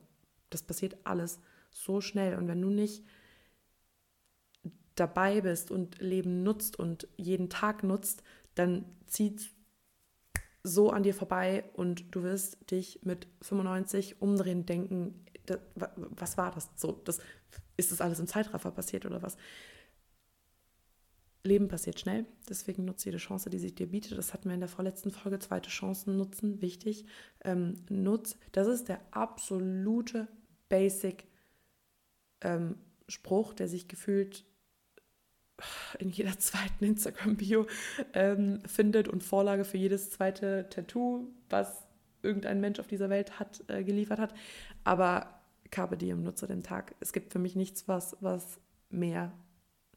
das 0.49 0.63
passiert 0.63 0.95
alles 1.03 1.39
so 1.69 1.99
schnell 1.99 2.37
und 2.37 2.47
wenn 2.47 2.61
du 2.61 2.69
nicht 2.69 3.03
dabei 4.95 5.41
bist 5.41 5.71
und 5.71 5.99
Leben 5.99 6.43
nutzt 6.43 6.79
und 6.79 7.09
jeden 7.17 7.49
Tag 7.49 7.83
nutzt, 7.83 8.23
dann 8.53 8.85
zieht 9.07 9.51
so 10.63 10.89
an 10.89 11.03
dir 11.03 11.13
vorbei 11.13 11.65
und 11.73 12.15
du 12.15 12.23
wirst 12.23 12.71
dich 12.71 13.01
mit 13.03 13.27
95 13.41 14.21
umdrehen, 14.21 14.65
denken, 14.65 15.24
das, 15.45 15.59
was 15.95 16.37
war 16.37 16.51
das? 16.51 16.69
So, 16.75 16.91
das, 16.91 17.19
ist 17.77 17.91
das 17.91 18.01
alles 18.01 18.19
im 18.19 18.27
Zeitraffer 18.27 18.71
passiert 18.71 19.05
oder 19.05 19.21
was? 19.21 19.37
Leben 21.43 21.67
passiert 21.67 21.99
schnell, 21.99 22.25
deswegen 22.49 22.85
nutze 22.85 23.05
jede 23.05 23.19
Chance, 23.19 23.51
die 23.51 23.59
sich 23.59 23.75
dir 23.75 23.87
bietet. 23.87 24.17
Das 24.17 24.33
hatten 24.33 24.49
wir 24.49 24.55
in 24.55 24.61
der 24.61 24.69
vorletzten 24.69 25.11
Folge, 25.11 25.37
zweite 25.37 25.69
Chancen 25.69 26.17
nutzen, 26.17 26.61
wichtig. 26.61 27.05
Ähm, 27.43 27.75
nutz, 27.87 28.35
das 28.51 28.67
ist 28.67 28.89
der 28.89 28.99
absolute 29.11 30.27
Basic 30.69 31.27
ähm, 32.41 32.77
der 33.59 33.67
sich 33.67 33.87
gefühlt 33.87 34.45
in 35.99 36.09
jeder 36.09 36.37
zweiten 36.39 36.83
Instagram-Bio 36.83 37.67
ähm, 38.13 38.61
findet 38.65 39.07
und 39.07 39.23
Vorlage 39.23 39.65
für 39.65 39.77
jedes 39.77 40.09
zweite 40.11 40.67
Tattoo, 40.69 41.27
was 41.49 41.85
irgendein 42.23 42.59
Mensch 42.59 42.79
auf 42.79 42.87
dieser 42.87 43.09
Welt 43.09 43.39
hat, 43.39 43.63
äh, 43.67 43.83
geliefert 43.83 44.19
hat. 44.19 44.33
Aber 44.83 45.34
Carpe 45.75 45.97
Diem, 45.97 46.23
nutze 46.23 46.47
den 46.47 46.63
Tag. 46.63 46.95
Es 47.01 47.11
gibt 47.11 47.33
für 47.33 47.39
mich 47.39 47.57
nichts, 47.57 47.85
was, 47.89 48.15
was 48.21 48.61
mehr 48.89 49.33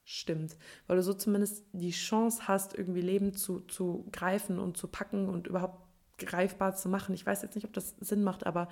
stimmt, 0.03 0.57
weil 0.87 0.97
du 0.97 1.03
so 1.03 1.13
zumindest 1.13 1.63
die 1.71 1.91
Chance 1.91 2.49
hast, 2.49 2.77
irgendwie 2.77 2.99
Leben 2.99 3.33
zu, 3.33 3.61
zu 3.61 4.05
greifen 4.11 4.59
und 4.59 4.75
zu 4.75 4.89
packen 4.89 5.29
und 5.29 5.47
überhaupt 5.47 5.87
greifbar 6.17 6.75
zu 6.75 6.89
machen. 6.89 7.15
Ich 7.15 7.25
weiß 7.25 7.43
jetzt 7.43 7.55
nicht, 7.55 7.63
ob 7.63 7.71
das 7.71 7.95
Sinn 8.01 8.23
macht, 8.23 8.45
aber 8.45 8.67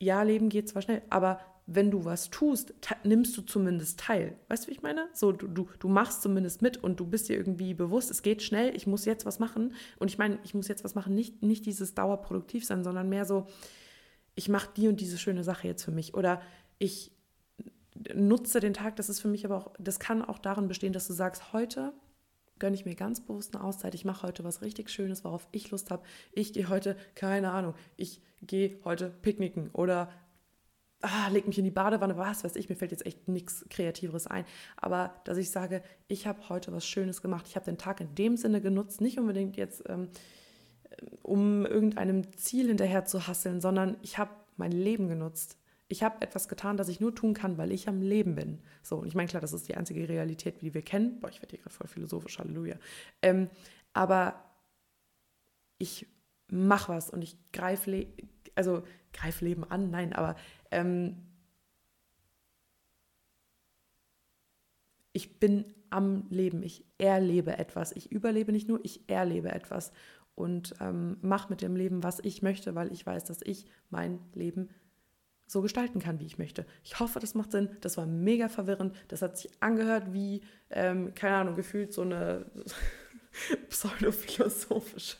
ja, 0.00 0.22
Leben 0.22 0.48
geht 0.48 0.70
zwar 0.70 0.80
schnell, 0.80 1.02
aber 1.10 1.40
wenn 1.66 1.90
du 1.90 2.06
was 2.06 2.30
tust, 2.30 2.72
nimmst 3.04 3.36
du 3.36 3.42
zumindest 3.42 4.00
teil. 4.00 4.38
Weißt 4.48 4.64
du, 4.64 4.68
wie 4.68 4.72
ich 4.72 4.82
meine? 4.82 5.06
So, 5.12 5.32
du, 5.32 5.48
du, 5.48 5.68
du 5.78 5.88
machst 5.88 6.22
zumindest 6.22 6.62
mit 6.62 6.78
und 6.82 6.98
du 6.98 7.06
bist 7.06 7.28
dir 7.28 7.36
irgendwie 7.36 7.74
bewusst, 7.74 8.10
es 8.10 8.22
geht 8.22 8.42
schnell, 8.42 8.74
ich 8.74 8.86
muss 8.86 9.04
jetzt 9.04 9.26
was 9.26 9.38
machen. 9.38 9.74
Und 9.98 10.10
ich 10.10 10.16
meine, 10.16 10.38
ich 10.44 10.54
muss 10.54 10.68
jetzt 10.68 10.82
was 10.82 10.94
machen, 10.94 11.14
nicht, 11.14 11.42
nicht 11.42 11.66
dieses 11.66 11.94
dauerproduktiv 11.94 12.64
sein, 12.64 12.84
sondern 12.84 13.10
mehr 13.10 13.26
so, 13.26 13.48
ich 14.34 14.48
mache 14.48 14.70
die 14.76 14.88
und 14.88 15.00
diese 15.00 15.18
schöne 15.18 15.44
Sache 15.44 15.66
jetzt 15.66 15.84
für 15.84 15.90
mich. 15.90 16.14
Oder 16.14 16.40
ich 16.78 17.12
nutze 18.14 18.60
den 18.60 18.74
Tag, 18.74 18.96
das 18.96 19.08
ist 19.08 19.20
für 19.20 19.28
mich 19.28 19.44
aber 19.44 19.56
auch, 19.56 19.72
das 19.78 20.00
kann 20.00 20.22
auch 20.22 20.38
darin 20.38 20.68
bestehen, 20.68 20.92
dass 20.92 21.06
du 21.06 21.12
sagst, 21.12 21.52
heute 21.52 21.92
gönne 22.58 22.76
ich 22.76 22.84
mir 22.84 22.94
ganz 22.94 23.20
bewusst 23.20 23.54
eine 23.54 23.64
Auszeit. 23.64 23.94
Ich 23.94 24.04
mache 24.04 24.26
heute 24.26 24.44
was 24.44 24.62
richtig 24.62 24.90
Schönes, 24.90 25.24
worauf 25.24 25.48
ich 25.52 25.70
Lust 25.70 25.90
habe. 25.90 26.02
Ich 26.32 26.52
gehe 26.52 26.68
heute, 26.68 26.96
keine 27.14 27.50
Ahnung, 27.50 27.74
ich 27.96 28.20
gehe 28.42 28.78
heute 28.84 29.10
picknicken 29.10 29.70
oder 29.72 30.10
ah, 31.04 31.28
leg 31.28 31.46
mich 31.46 31.58
in 31.58 31.64
die 31.64 31.70
Badewanne, 31.70 32.16
was 32.16 32.44
weiß 32.44 32.56
ich, 32.56 32.68
mir 32.68 32.76
fällt 32.76 32.92
jetzt 32.92 33.06
echt 33.06 33.28
nichts 33.28 33.66
Kreativeres 33.70 34.26
ein. 34.26 34.44
Aber 34.76 35.20
dass 35.24 35.36
ich 35.36 35.50
sage, 35.50 35.82
ich 36.08 36.26
habe 36.26 36.48
heute 36.48 36.72
was 36.72 36.86
Schönes 36.86 37.22
gemacht, 37.22 37.46
ich 37.48 37.56
habe 37.56 37.66
den 37.66 37.78
Tag 37.78 38.00
in 38.00 38.14
dem 38.14 38.36
Sinne 38.36 38.60
genutzt, 38.60 39.00
nicht 39.00 39.18
unbedingt 39.18 39.56
jetzt, 39.56 39.82
ähm, 39.88 40.08
um 41.22 41.66
irgendeinem 41.66 42.36
Ziel 42.36 42.68
hinterher 42.68 43.04
zu 43.04 43.26
hasseln, 43.26 43.60
sondern 43.60 43.96
ich 44.02 44.18
habe 44.18 44.30
mein 44.56 44.72
Leben 44.72 45.08
genutzt. 45.08 45.58
Ich 45.88 46.02
habe 46.02 46.22
etwas 46.22 46.48
getan, 46.48 46.76
das 46.76 46.88
ich 46.88 47.00
nur 47.00 47.14
tun 47.14 47.34
kann, 47.34 47.58
weil 47.58 47.70
ich 47.70 47.88
am 47.88 48.00
Leben 48.00 48.34
bin. 48.34 48.62
So, 48.82 48.96
und 48.96 49.06
ich 49.06 49.14
meine, 49.14 49.28
klar, 49.28 49.40
das 49.40 49.52
ist 49.52 49.68
die 49.68 49.76
einzige 49.76 50.08
Realität, 50.08 50.62
die 50.62 50.74
wir 50.74 50.82
kennen. 50.82 51.20
Boah, 51.20 51.28
ich 51.28 51.42
werde 51.42 51.50
hier 51.50 51.60
gerade 51.60 51.74
voll 51.74 51.88
philosophisch, 51.88 52.38
Halleluja. 52.38 52.76
Ähm, 53.22 53.48
aber 53.92 54.42
ich 55.78 56.06
mache 56.48 56.92
was 56.92 57.10
und 57.10 57.22
ich 57.22 57.36
greife, 57.52 58.06
also 58.54 58.82
greif 59.12 59.40
Leben 59.40 59.64
an, 59.64 59.90
nein, 59.90 60.12
aber 60.12 60.36
ähm, 60.70 61.16
ich 65.12 65.38
bin 65.38 65.64
am 65.90 66.26
Leben, 66.30 66.62
ich 66.62 66.84
erlebe 66.98 67.56
etwas. 67.56 67.92
Ich 67.92 68.10
überlebe 68.10 68.50
nicht 68.50 68.68
nur, 68.68 68.80
ich 68.82 69.08
erlebe 69.08 69.52
etwas 69.52 69.92
und 70.34 70.74
ähm, 70.80 71.16
mache 71.22 71.50
mit 71.50 71.62
dem 71.62 71.76
Leben, 71.76 72.02
was 72.02 72.20
ich 72.20 72.42
möchte, 72.42 72.74
weil 72.74 72.92
ich 72.92 73.06
weiß, 73.06 73.24
dass 73.24 73.40
ich 73.42 73.66
mein 73.90 74.18
Leben 74.34 74.68
so 75.46 75.62
gestalten 75.62 76.00
kann, 76.00 76.20
wie 76.20 76.26
ich 76.26 76.38
möchte. 76.38 76.66
Ich 76.82 76.98
hoffe, 77.00 77.20
das 77.20 77.34
macht 77.34 77.52
Sinn. 77.52 77.68
Das 77.80 77.96
war 77.96 78.06
mega 78.06 78.48
verwirrend. 78.48 78.94
Das 79.08 79.22
hat 79.22 79.36
sich 79.36 79.50
angehört 79.60 80.12
wie, 80.12 80.42
ähm, 80.70 81.14
keine 81.14 81.36
Ahnung, 81.36 81.54
gefühlt 81.54 81.92
so 81.92 82.02
eine 82.02 82.46
pseudophilosophische 83.68 85.18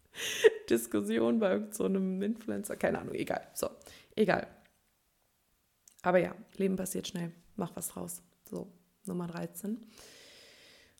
Diskussion 0.70 1.38
bei 1.38 1.62
so 1.70 1.84
einem 1.84 2.22
Influencer. 2.22 2.76
Keine 2.76 3.00
Ahnung, 3.00 3.14
egal. 3.14 3.46
So, 3.54 3.70
egal. 4.14 4.46
Aber 6.02 6.18
ja, 6.18 6.34
Leben 6.56 6.76
passiert 6.76 7.08
schnell. 7.08 7.32
Mach 7.56 7.74
was 7.74 7.88
draus. 7.88 8.22
So, 8.48 8.70
Nummer 9.06 9.26
13. 9.26 9.78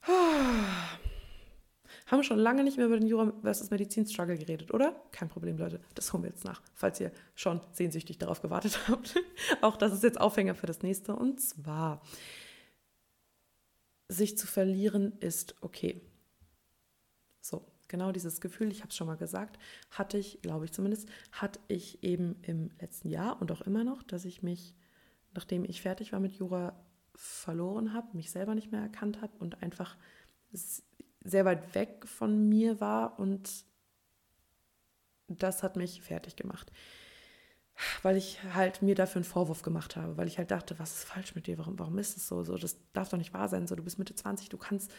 Haben 2.06 2.22
schon 2.22 2.38
lange 2.38 2.62
nicht 2.62 2.76
mehr 2.76 2.86
über 2.86 2.98
den 2.98 3.08
Jura 3.08 3.32
versus 3.42 3.70
Medizin-Struggle 3.70 4.38
geredet, 4.38 4.72
oder? 4.72 4.94
Kein 5.10 5.28
Problem, 5.28 5.58
Leute. 5.58 5.80
Das 5.94 6.12
holen 6.12 6.22
wir 6.22 6.30
jetzt 6.30 6.44
nach, 6.44 6.62
falls 6.72 7.00
ihr 7.00 7.10
schon 7.34 7.60
sehnsüchtig 7.72 8.18
darauf 8.18 8.40
gewartet 8.40 8.78
habt. 8.88 9.16
Auch 9.60 9.76
das 9.76 9.92
ist 9.92 10.04
jetzt 10.04 10.20
Aufhänger 10.20 10.54
für 10.54 10.66
das 10.66 10.82
nächste. 10.82 11.16
Und 11.16 11.40
zwar, 11.40 12.00
sich 14.08 14.38
zu 14.38 14.46
verlieren 14.46 15.18
ist 15.18 15.56
okay. 15.62 16.00
So, 17.40 17.66
genau 17.88 18.12
dieses 18.12 18.40
Gefühl, 18.40 18.70
ich 18.70 18.80
habe 18.80 18.90
es 18.90 18.96
schon 18.96 19.08
mal 19.08 19.16
gesagt, 19.16 19.58
hatte 19.90 20.16
ich, 20.16 20.40
glaube 20.42 20.64
ich 20.64 20.72
zumindest, 20.72 21.08
hatte 21.32 21.58
ich 21.66 22.04
eben 22.04 22.36
im 22.42 22.70
letzten 22.80 23.08
Jahr 23.08 23.40
und 23.40 23.50
auch 23.50 23.62
immer 23.62 23.82
noch, 23.82 24.04
dass 24.04 24.25
ich 24.25 24.44
mich, 24.44 24.76
nachdem 25.34 25.64
ich 25.64 25.82
fertig 25.82 26.12
war 26.12 26.20
mit 26.20 26.34
Jura, 26.34 26.80
verloren 27.16 27.94
habe, 27.94 28.16
mich 28.16 28.30
selber 28.30 28.54
nicht 28.54 28.70
mehr 28.70 28.82
erkannt 28.82 29.22
habe 29.22 29.32
und 29.38 29.62
einfach 29.62 29.96
sehr 31.26 31.45
weit 31.45 31.75
weg 31.75 32.06
von 32.06 32.49
mir 32.49 32.80
war 32.80 33.18
und 33.18 33.64
das 35.28 35.62
hat 35.62 35.76
mich 35.76 36.02
fertig 36.02 36.37
gemacht. 36.37 36.73
Weil 38.02 38.16
ich 38.16 38.42
halt 38.54 38.80
mir 38.80 38.95
dafür 38.95 39.16
einen 39.16 39.25
Vorwurf 39.25 39.62
gemacht 39.62 39.97
habe, 39.97 40.16
weil 40.16 40.28
ich 40.28 40.38
halt 40.38 40.50
dachte, 40.50 40.78
was 40.78 40.99
ist 40.99 41.04
falsch 41.04 41.35
mit 41.35 41.47
dir? 41.47 41.59
Warum, 41.59 41.78
warum 41.78 41.99
ist 41.99 42.16
es 42.16 42.26
so? 42.26 42.42
so? 42.42 42.56
Das 42.56 42.76
darf 42.95 43.11
doch 43.11 43.18
nicht 43.18 43.35
wahr 43.35 43.49
sein. 43.49 43.66
So, 43.66 43.76
du 43.76 43.83
bist 43.83 43.99
Mitte 43.99 44.14
20, 44.14 44.49
du 44.49 44.56
kannst 44.56 44.90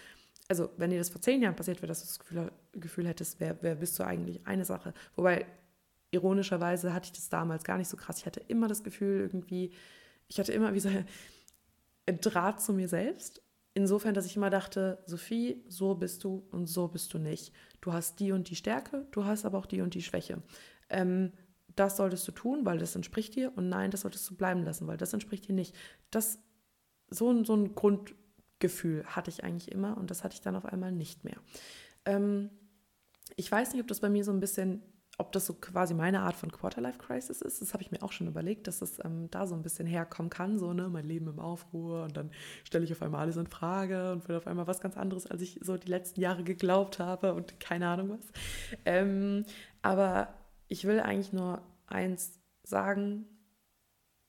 also 0.48 0.69
wenn 0.77 0.89
dir 0.89 0.98
das 0.98 1.10
vor 1.10 1.22
zehn 1.22 1.41
Jahren 1.41 1.55
passiert 1.55 1.81
wäre, 1.81 1.88
dass 1.88 2.01
du 2.01 2.07
das 2.07 2.19
Gefühl, 2.19 2.51
Gefühl 2.74 3.07
hättest, 3.07 3.39
wer, 3.39 3.62
wer 3.62 3.75
bist 3.75 4.00
du 4.00 4.03
eigentlich, 4.03 4.46
eine 4.46 4.65
Sache. 4.65 4.93
Wobei, 5.15 5.46
ironischerweise 6.12 6.93
hatte 6.93 7.07
ich 7.07 7.12
das 7.13 7.29
damals 7.29 7.63
gar 7.63 7.77
nicht 7.77 7.89
so 7.89 7.98
krass. 7.98 8.19
Ich 8.19 8.25
hatte 8.25 8.39
immer 8.48 8.67
das 8.67 8.84
Gefühl, 8.84 9.19
irgendwie, 9.22 9.74
ich 10.27 10.39
hatte 10.39 10.53
immer 10.53 10.74
wie 10.74 10.79
so 10.79 10.89
ein 10.89 12.22
Draht 12.22 12.62
zu 12.62 12.74
mir 12.74 12.88
selbst. 12.88 13.41
Insofern, 13.77 14.15
dass 14.15 14.25
ich 14.25 14.36
immer 14.36 14.50
dachte, 14.50 14.98
Sophie, 15.05 15.63
so 15.67 15.93
bist 15.93 16.24
du 16.24 16.48
und 16.50 16.65
so 16.65 16.88
bist 16.88 17.13
du 17.13 17.19
nicht. 17.19 17.53
Du 17.79 17.93
hast 17.93 18.19
die 18.19 18.31
und 18.31 18.50
die 18.50 18.55
Stärke, 18.55 19.05
du 19.12 19.25
hast 19.25 19.46
aber 19.46 19.60
auch 19.60 19.67
die 19.67 19.81
und 19.81 19.93
die 19.93 20.01
Schwäche. 20.01 20.41
Ähm, 20.89 21.31
das 21.75 21.96
solltest 21.96 22.27
du 22.27 22.31
tun, 22.31 22.65
weil 22.65 22.79
das 22.79 22.96
entspricht 22.96 23.36
dir 23.36 23.55
und 23.55 23.69
nein, 23.69 23.91
das 23.91 24.01
solltest 24.01 24.27
du 24.31 24.36
bleiben 24.36 24.63
lassen, 24.63 24.88
weil 24.88 24.98
das 24.98 25.13
entspricht 25.13 25.48
dir 25.48 25.53
nicht. 25.53 25.75
Das 26.10 26.39
so, 27.12 27.43
so 27.43 27.53
ein 27.53 27.75
Grund, 27.75 28.15
Gefühl 28.57 29.05
hatte 29.05 29.29
ich 29.29 29.43
eigentlich 29.43 29.72
immer 29.72 29.96
und 29.96 30.10
das 30.10 30.24
hatte 30.24 30.34
ich 30.34 30.41
dann 30.41 30.55
auf 30.55 30.65
einmal 30.65 30.91
nicht 30.91 31.24
mehr. 31.24 31.38
Ähm, 32.05 32.50
ich 33.36 33.51
weiß 33.51 33.74
nicht, 33.74 33.81
ob 33.81 33.88
das 33.88 34.00
bei 34.00 34.10
mir 34.10 34.24
so 34.24 34.31
ein 34.31 34.39
bisschen, 34.39 34.81
ob 35.19 35.31
das 35.31 35.47
so 35.47 35.55
quasi 35.55 35.95
meine 35.95 36.21
Art 36.21 36.36
von 36.36 36.51
Quarterlife-Crisis 36.51 37.41
ist. 37.41 37.62
Das 37.62 37.74
habe 37.74 37.81
ich 37.81 37.91
mir 37.91 38.03
auch 38.03 38.12
schon 38.12 38.27
überlegt, 38.27 38.67
dass 38.67 38.79
das 38.79 39.03
ähm, 39.03 39.29
da 39.31 39.47
so 39.47 39.55
ein 39.55 39.63
bisschen 39.63 39.88
herkommen 39.88 40.29
kann, 40.29 40.59
so, 40.59 40.74
ne, 40.74 40.89
mein 40.89 41.05
Leben 41.05 41.27
im 41.27 41.39
Aufruhr 41.39 42.03
und 42.03 42.15
dann 42.15 42.31
stelle 42.63 42.86
ich 42.86 42.91
auf 42.91 43.01
einmal 43.01 43.21
alles 43.21 43.38
in 43.38 43.47
Frage 43.47 44.12
und 44.12 44.27
will 44.27 44.36
auf 44.36 44.45
einmal 44.45 44.67
was 44.67 44.79
ganz 44.79 44.95
anderes, 44.95 45.25
als 45.25 45.41
ich 45.41 45.59
so 45.63 45.75
die 45.75 45.89
letzten 45.89 46.21
Jahre 46.21 46.43
geglaubt 46.43 47.00
habe 47.00 47.33
und 47.33 47.59
keine 47.59 47.88
Ahnung 47.88 48.12
was. 48.12 48.31
Ähm, 48.86 49.43
aber 49.81 50.33
ich 50.67 50.86
will 50.86 51.00
eigentlich 51.00 51.33
nur 51.33 51.63
eins 51.88 52.39
sagen 52.63 53.25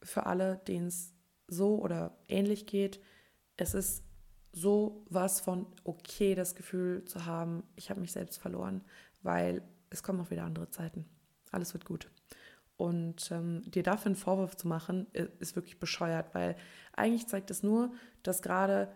für 0.02 0.25
alle, 0.25 0.57
denen 0.68 0.87
es 0.87 1.14
so 1.49 1.76
oder 1.83 2.16
ähnlich 2.28 2.66
geht. 2.66 3.00
Es 3.57 3.75
ist 3.75 4.04
so 4.52 5.04
was 5.11 5.40
von 5.40 5.66
okay, 5.85 6.35
das 6.35 6.54
Gefühl 6.54 7.04
zu 7.04 7.26
haben, 7.26 7.62
ich 7.76 7.90
habe 7.90 8.00
mich 8.00 8.12
selbst 8.12 8.38
verloren, 8.40 8.83
weil 9.23 9.62
es 9.90 10.02
kommen 10.02 10.21
auch 10.21 10.30
wieder 10.30 10.45
andere 10.45 10.71
Zeiten. 10.71 11.07
Alles 11.50 11.73
wird 11.73 11.85
gut. 11.85 12.11
Und 12.76 13.30
ähm, 13.33 13.62
dir 13.71 13.83
dafür 13.83 14.07
einen 14.07 14.16
Vorwurf 14.16 14.57
zu 14.57 14.68
machen, 14.68 15.07
ist 15.12 15.57
wirklich 15.57 15.80
bescheuert, 15.80 16.35
weil 16.35 16.57
eigentlich 16.92 17.26
zeigt 17.26 17.50
es 17.50 17.62
nur, 17.62 17.92
dass 18.23 18.40
gerade 18.40 18.88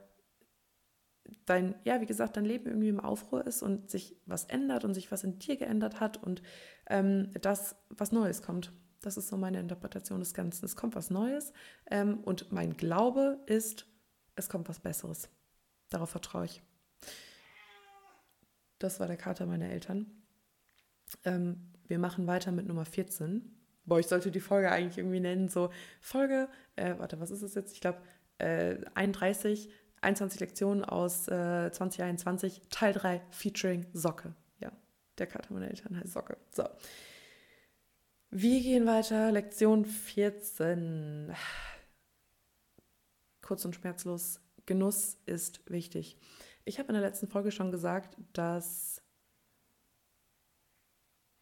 dein, 1.46 1.74
ja, 1.84 2.00
wie 2.00 2.06
gesagt, 2.06 2.36
dein 2.36 2.44
Leben 2.44 2.66
irgendwie 2.66 2.88
im 2.88 3.00
Aufruhr 3.00 3.46
ist 3.46 3.62
und 3.62 3.90
sich 3.90 4.16
was 4.26 4.44
ändert 4.44 4.84
und 4.84 4.94
sich 4.94 5.10
was 5.10 5.24
in 5.24 5.38
dir 5.38 5.56
geändert 5.56 6.00
hat 6.00 6.22
und 6.22 6.42
ähm, 6.88 7.32
dass 7.40 7.76
was 7.88 8.12
Neues 8.12 8.42
kommt. 8.42 8.72
Das 9.00 9.16
ist 9.16 9.28
so 9.28 9.36
meine 9.36 9.58
Interpretation 9.58 10.20
des 10.20 10.32
Ganzen. 10.32 10.64
Es 10.64 10.76
kommt 10.76 10.94
was 10.94 11.10
Neues 11.10 11.52
ähm, 11.90 12.20
und 12.22 12.52
mein 12.52 12.76
Glaube 12.76 13.40
ist, 13.46 13.86
es 14.36 14.48
kommt 14.48 14.68
was 14.68 14.78
Besseres. 14.78 15.28
Darauf 15.90 16.10
vertraue 16.10 16.44
ich. 16.44 16.62
Das 18.78 19.00
war 19.00 19.06
der 19.06 19.16
Kater 19.16 19.46
meiner 19.46 19.70
Eltern. 19.70 20.21
Ähm, 21.24 21.68
wir 21.86 21.98
machen 21.98 22.26
weiter 22.26 22.52
mit 22.52 22.66
Nummer 22.66 22.84
14. 22.84 23.42
boah, 23.84 23.98
ich 23.98 24.06
sollte 24.06 24.30
die 24.30 24.40
Folge 24.40 24.70
eigentlich 24.70 24.98
irgendwie 24.98 25.20
nennen, 25.20 25.48
so 25.48 25.70
Folge, 26.00 26.48
äh, 26.76 26.94
warte, 26.98 27.20
was 27.20 27.30
ist 27.30 27.42
es 27.42 27.54
jetzt? 27.54 27.74
Ich 27.74 27.80
glaube, 27.80 28.00
äh, 28.38 28.76
31, 28.94 29.70
21 30.00 30.40
Lektionen 30.40 30.84
aus 30.84 31.28
äh, 31.28 31.70
2021, 31.70 32.62
Teil 32.70 32.92
3, 32.92 33.20
featuring 33.30 33.86
Socke. 33.92 34.34
Ja, 34.60 34.72
der 35.18 35.26
Kater 35.26 35.52
meiner 35.52 35.68
Eltern 35.68 35.98
heißt 35.98 36.12
Socke. 36.12 36.36
So. 36.50 36.64
Wir 38.30 38.60
gehen 38.60 38.86
weiter, 38.86 39.30
Lektion 39.30 39.84
14. 39.84 41.34
Kurz 43.42 43.64
und 43.64 43.74
schmerzlos, 43.74 44.40
Genuss 44.64 45.18
ist 45.26 45.70
wichtig. 45.70 46.16
Ich 46.64 46.78
habe 46.78 46.88
in 46.88 46.94
der 46.94 47.02
letzten 47.02 47.26
Folge 47.26 47.50
schon 47.50 47.70
gesagt, 47.70 48.16
dass 48.32 49.01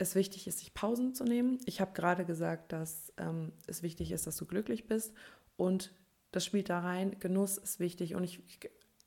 es 0.01 0.15
wichtig 0.15 0.47
ist, 0.47 0.61
sich 0.61 0.73
Pausen 0.73 1.15
zu 1.15 1.25
nehmen. 1.25 1.59
Ich 1.67 1.81
habe 1.81 1.93
gerade 1.93 2.25
gesagt, 2.25 2.73
dass 2.73 3.13
ähm, 3.19 3.53
es 3.67 3.83
wichtig 3.83 4.13
ist, 4.13 4.27
dass 4.27 4.37
du 4.37 4.47
glücklich 4.47 4.87
bist 4.87 5.13
und 5.59 5.93
das 6.33 6.45
spielt 6.45 6.71
da 6.71 6.81
rein. 6.81 7.17
Genuss 7.21 7.59
ist 7.59 7.81
wichtig 7.81 8.15
und 8.15 8.25
ich 8.25 8.41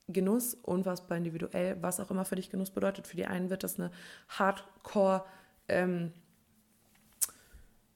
Genuss 0.08 0.54
unfassbar 0.54 1.18
individuell, 1.18 1.78
was 1.82 2.00
auch 2.00 2.12
immer 2.12 2.26
für 2.26 2.36
dich 2.36 2.52
Genuss 2.52 2.70
bedeutet. 2.70 3.08
Für 3.08 3.16
die 3.16 3.26
einen 3.26 3.50
wird 3.50 3.64
das 3.64 3.80
eine 3.80 3.90
Hardcore 4.28 5.26
ähm, 5.68 6.12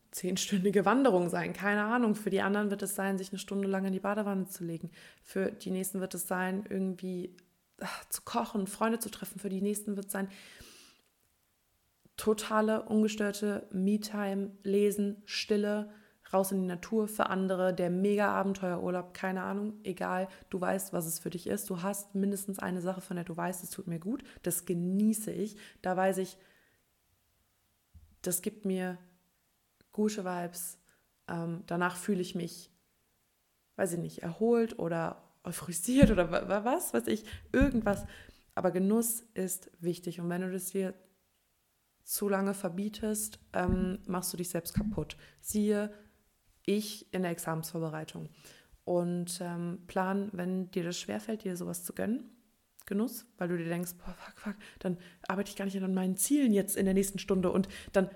zehnstündige 0.10 0.86
Wanderung 0.86 1.30
sein, 1.30 1.54
keine 1.54 1.84
Ahnung. 1.84 2.16
Für 2.16 2.32
die 2.32 2.42
anderen 2.42 2.72
wird 2.72 2.82
es 2.82 2.96
sein, 2.96 3.20
sich 3.20 3.30
eine 3.30 3.40
Stunde 3.40 3.68
lang 3.68 3.86
in 3.86 3.94
die 3.94 4.00
Badewanne 4.00 4.48
zu 4.48 4.64
legen. 4.64 4.90
Für 5.22 5.52
die 5.52 5.70
nächsten 5.70 6.00
wird 6.00 6.16
es 6.16 6.28
sein, 6.28 6.66
irgendwie 6.68 7.36
ach, 7.80 8.06
zu 8.10 8.24
kochen, 8.24 8.66
Freunde 8.66 8.98
zu 8.98 9.12
treffen. 9.12 9.40
Für 9.40 9.50
die 9.50 9.62
nächsten 9.62 9.96
wird 9.98 10.08
es 10.08 10.14
sein, 10.14 10.30
totale, 12.18 12.84
ungestörte 12.84 13.68
Me-Time, 13.72 14.52
Lesen, 14.64 15.22
Stille, 15.26 15.90
raus 16.34 16.52
in 16.52 16.62
die 16.62 16.68
Natur. 16.68 17.08
Für 17.08 17.28
andere 17.28 17.74
der 17.74 17.90
Mega-Abenteuerurlaub, 17.90 19.14
keine 19.14 19.44
Ahnung, 19.44 19.80
egal, 19.84 20.28
du 20.50 20.60
weißt, 20.60 20.94
was 20.94 21.06
es 21.06 21.20
für 21.20 21.30
dich 21.30 21.48
ist. 21.48 21.70
Du 21.70 21.82
hast 21.82 22.16
mindestens 22.16 22.60
eine 22.60 22.82
Sache, 22.82 23.02
von 23.02 23.16
der 23.16 23.24
du 23.24 23.38
weißt, 23.38 23.64
es 23.64 23.70
tut 23.70 23.88
mir 23.88 24.00
gut. 24.00 24.24
Das 24.44 24.66
genieße 24.66 25.32
ich. 25.32 25.58
Da 25.82 25.96
weiß 25.96 26.18
ich, 26.18 26.38
das 28.22 28.42
gibt 28.42 28.66
mir 28.66 28.98
gute 29.92 30.26
Vibes. 30.26 30.80
Ähm, 31.30 31.64
danach 31.68 31.96
fühle 31.96 32.22
ich 32.22 32.36
mich, 32.36 32.72
weiß 33.76 33.94
ich 33.94 34.00
nicht, 34.00 34.20
erholt 34.20 34.80
oder 34.80 35.24
euphorisiert 35.44 36.12
oder 36.12 36.32
was 36.66 36.94
weiß 36.94 37.08
ich, 37.08 37.24
irgendwas. 37.54 38.06
Aber 38.56 38.72
Genuss 38.72 39.24
ist 39.34 39.70
wichtig. 39.80 40.20
Und 40.20 40.30
wenn 40.30 40.42
du 40.42 40.52
das 40.52 40.72
dir 40.72 40.94
zu 42.08 42.30
lange 42.30 42.54
verbietest, 42.54 43.40
ähm, 43.52 44.00
machst 44.08 44.32
du 44.32 44.38
dich 44.38 44.50
selbst 44.50 44.74
kaputt. 44.74 45.18
Siehe 45.42 45.92
ich 46.66 47.14
in 47.14 47.24
der 47.24 47.32
Examensvorbereitung. 47.32 48.30
Und 48.86 49.40
ähm, 49.42 49.80
plan, 49.88 50.30
wenn 50.32 50.72
dir 50.72 50.86
das 50.86 50.98
schwerfällt, 50.98 51.44
dir 51.44 51.58
sowas 51.58 51.84
zu 51.84 51.94
gönnen, 51.94 52.30
Genuss, 52.86 53.26
weil 53.38 53.50
du 53.50 53.58
dir 53.58 53.68
denkst, 53.68 53.96
boah, 53.98 54.14
fuck, 54.14 54.40
fuck, 54.40 54.56
dann 54.80 54.98
arbeite 55.28 55.50
ich 55.50 55.58
gar 55.58 55.66
nicht 55.66 55.76
an 55.84 55.94
meinen 55.94 56.16
Zielen 56.16 56.54
jetzt 56.54 56.78
in 56.78 56.86
der 56.86 56.94
nächsten 56.94 57.20
Stunde 57.20 57.52
und 57.52 57.68
dann 57.92 58.10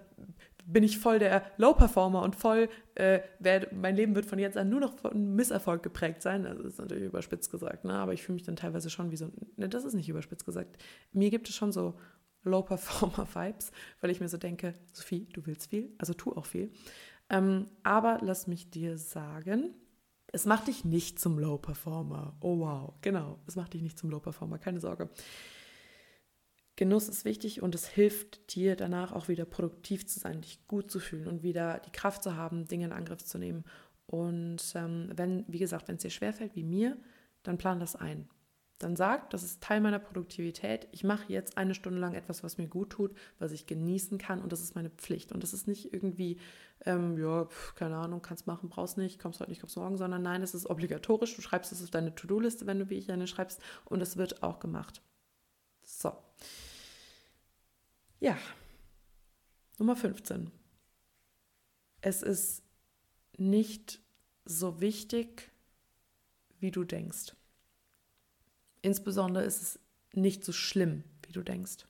bin 0.65 0.83
ich 0.83 0.97
voll 0.97 1.19
der 1.19 1.43
Low-Performer 1.57 2.21
und 2.21 2.37
voll, 2.37 2.69
äh, 2.95 3.19
werd, 3.39 3.73
mein 3.73 3.97
Leben 3.97 4.15
wird 4.15 4.25
von 4.25 4.39
jetzt 4.39 4.55
an 4.55 4.69
nur 4.69 4.79
noch 4.79 4.97
von 4.99 5.35
Misserfolg 5.35 5.83
geprägt 5.83 6.21
sein. 6.21 6.45
Also 6.45 6.63
das 6.63 6.73
ist 6.73 6.79
natürlich 6.79 7.03
überspitzt 7.03 7.51
gesagt, 7.51 7.83
ne? 7.83 7.93
aber 7.95 8.13
ich 8.13 8.23
fühle 8.23 8.35
mich 8.35 8.43
dann 8.43 8.55
teilweise 8.55 8.89
schon 8.89 9.11
wie 9.11 9.17
so, 9.17 9.29
ne, 9.57 9.67
das 9.67 9.83
ist 9.83 9.95
nicht 9.95 10.07
überspitzt 10.07 10.45
gesagt. 10.45 10.77
Mir 11.11 11.29
gibt 11.29 11.49
es 11.49 11.55
schon 11.55 11.73
so 11.73 11.95
Low-Performer-Vibes, 12.43 13.71
weil 14.01 14.09
ich 14.09 14.19
mir 14.19 14.29
so 14.29 14.37
denke, 14.37 14.73
Sophie, 14.91 15.27
du 15.33 15.45
willst 15.45 15.69
viel, 15.69 15.93
also 15.97 16.13
tu 16.13 16.33
auch 16.33 16.45
viel. 16.45 16.71
Ähm, 17.29 17.67
aber 17.83 18.19
lass 18.21 18.47
mich 18.47 18.69
dir 18.69 18.97
sagen, 18.97 19.73
es 20.27 20.45
macht 20.45 20.67
dich 20.67 20.85
nicht 20.85 21.19
zum 21.19 21.39
Low-Performer. 21.39 22.35
Oh 22.41 22.59
wow, 22.59 22.93
genau, 23.01 23.39
es 23.47 23.55
macht 23.55 23.73
dich 23.73 23.81
nicht 23.81 23.97
zum 23.97 24.09
Low-Performer, 24.09 24.59
keine 24.59 24.79
Sorge. 24.79 25.09
Genuss 26.77 27.09
ist 27.09 27.25
wichtig 27.25 27.61
und 27.61 27.75
es 27.75 27.87
hilft 27.87 28.55
dir 28.55 28.75
danach 28.75 29.11
auch 29.11 29.27
wieder 29.27 29.45
produktiv 29.45 30.07
zu 30.07 30.19
sein, 30.19 30.41
dich 30.41 30.67
gut 30.67 30.89
zu 30.89 30.99
fühlen 30.99 31.27
und 31.27 31.43
wieder 31.43 31.79
die 31.79 31.91
Kraft 31.91 32.23
zu 32.23 32.35
haben, 32.35 32.67
Dinge 32.67 32.85
in 32.85 32.91
Angriff 32.91 33.23
zu 33.23 33.37
nehmen. 33.37 33.65
Und 34.07 34.73
ähm, 34.75 35.11
wenn, 35.15 35.45
wie 35.47 35.59
gesagt, 35.59 35.87
wenn 35.87 35.95
es 35.95 36.01
dir 36.01 36.09
schwerfällt, 36.09 36.55
wie 36.55 36.63
mir, 36.63 36.97
dann 37.43 37.57
plan 37.57 37.79
das 37.79 37.95
ein 37.95 38.27
dann 38.83 38.95
sagt, 38.95 39.33
das 39.33 39.43
ist 39.43 39.61
Teil 39.61 39.81
meiner 39.81 39.99
Produktivität. 39.99 40.87
Ich 40.91 41.03
mache 41.03 41.31
jetzt 41.31 41.57
eine 41.57 41.75
Stunde 41.75 41.99
lang 41.99 42.13
etwas, 42.13 42.43
was 42.43 42.57
mir 42.57 42.67
gut 42.67 42.91
tut, 42.91 43.15
was 43.39 43.51
ich 43.51 43.67
genießen 43.67 44.17
kann 44.17 44.41
und 44.41 44.51
das 44.51 44.61
ist 44.61 44.75
meine 44.75 44.89
Pflicht. 44.89 45.31
Und 45.31 45.43
das 45.43 45.53
ist 45.53 45.67
nicht 45.67 45.93
irgendwie, 45.93 46.39
ähm, 46.85 47.17
ja, 47.17 47.45
pf, 47.45 47.75
keine 47.75 47.97
Ahnung, 47.97 48.21
kannst 48.21 48.47
machen, 48.47 48.69
brauchst 48.69 48.97
nicht, 48.97 49.19
kommst 49.19 49.39
heute 49.39 49.51
nicht, 49.51 49.61
kommst 49.61 49.77
morgen, 49.77 49.97
sondern 49.97 50.23
nein, 50.23 50.41
es 50.41 50.53
ist 50.53 50.69
obligatorisch. 50.69 51.35
Du 51.35 51.41
schreibst 51.41 51.71
es 51.71 51.83
auf 51.83 51.89
deine 51.91 52.15
To-Do-Liste, 52.15 52.65
wenn 52.65 52.79
du 52.79 52.89
wie 52.89 52.97
ich 52.97 53.11
eine 53.11 53.27
schreibst 53.27 53.61
und 53.85 54.01
es 54.01 54.17
wird 54.17 54.43
auch 54.43 54.59
gemacht. 54.59 55.01
So. 55.83 56.13
Ja. 58.19 58.37
Nummer 59.77 59.95
15. 59.95 60.51
Es 62.01 62.23
ist 62.23 62.63
nicht 63.37 63.99
so 64.45 64.81
wichtig, 64.81 65.51
wie 66.59 66.71
du 66.71 66.83
denkst. 66.83 67.33
Insbesondere 68.81 69.43
ist 69.43 69.61
es 69.61 69.79
nicht 70.13 70.43
so 70.43 70.51
schlimm, 70.51 71.03
wie 71.25 71.31
du 71.31 71.41
denkst. 71.41 71.85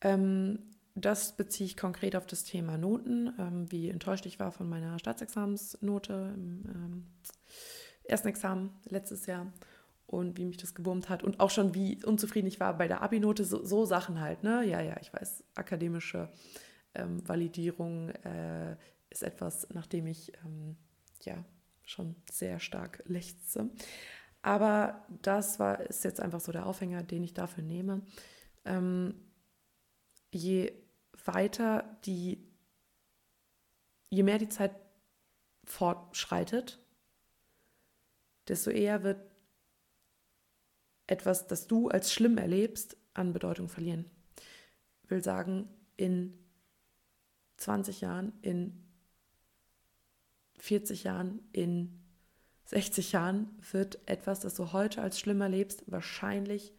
Ähm, 0.00 0.58
das 0.94 1.36
beziehe 1.36 1.66
ich 1.66 1.76
konkret 1.76 2.16
auf 2.16 2.26
das 2.26 2.44
Thema 2.44 2.76
Noten, 2.76 3.32
ähm, 3.38 3.70
wie 3.70 3.88
enttäuscht 3.88 4.26
ich 4.26 4.40
war 4.40 4.52
von 4.52 4.68
meiner 4.68 4.98
Staatsexamensnote 4.98 6.34
im 6.34 6.64
ähm, 6.66 7.06
ersten 8.04 8.28
Examen 8.28 8.70
letztes 8.88 9.26
Jahr 9.26 9.52
und 10.06 10.38
wie 10.38 10.44
mich 10.44 10.56
das 10.56 10.74
gewurmt 10.74 11.08
hat 11.08 11.22
und 11.22 11.40
auch 11.40 11.50
schon 11.50 11.74
wie 11.74 12.02
unzufrieden 12.04 12.48
ich 12.48 12.58
war 12.58 12.76
bei 12.76 12.88
der 12.88 13.02
Abi-Note, 13.02 13.44
so, 13.44 13.64
so, 13.64 13.84
Sachen 13.84 14.20
halt, 14.20 14.42
ne? 14.42 14.64
Ja, 14.64 14.80
ja, 14.80 14.96
ich 15.00 15.12
weiß, 15.12 15.44
akademische 15.54 16.30
ähm, 16.94 17.26
Validierung 17.28 18.10
äh, 18.10 18.76
ist 19.10 19.22
etwas, 19.22 19.68
nach 19.70 19.86
dem 19.86 20.06
ich 20.06 20.32
ähm, 20.44 20.76
ja 21.22 21.44
schon 21.84 22.16
sehr 22.30 22.58
stark 22.58 23.02
lechze. 23.06 23.70
Aber 24.42 25.04
das 25.22 25.58
war, 25.58 25.80
ist 25.80 26.04
jetzt 26.04 26.20
einfach 26.20 26.40
so 26.40 26.52
der 26.52 26.66
Aufhänger, 26.66 27.02
den 27.02 27.24
ich 27.24 27.34
dafür 27.34 27.64
nehme. 27.64 28.02
Ähm, 28.64 29.14
je 30.30 30.72
weiter 31.24 31.98
die, 32.04 32.46
je 34.10 34.22
mehr 34.22 34.38
die 34.38 34.48
Zeit 34.48 34.72
fortschreitet, 35.64 36.78
desto 38.46 38.70
eher 38.70 39.02
wird 39.02 39.20
etwas, 41.06 41.46
das 41.46 41.66
du 41.66 41.88
als 41.88 42.12
schlimm 42.12 42.38
erlebst, 42.38 42.96
an 43.14 43.32
Bedeutung 43.32 43.68
verlieren. 43.68 44.04
Ich 45.02 45.10
will 45.10 45.22
sagen, 45.22 45.68
in 45.96 46.38
20 47.56 48.00
Jahren, 48.00 48.32
in 48.42 48.84
40 50.58 51.04
Jahren, 51.04 51.40
in 51.52 51.98
60 52.68 53.12
Jahren 53.12 53.48
wird 53.72 53.98
etwas, 54.04 54.40
das 54.40 54.54
du 54.54 54.72
heute 54.72 55.00
als 55.00 55.18
schlimm 55.18 55.40
erlebst, 55.40 55.84
wahrscheinlich, 55.86 56.74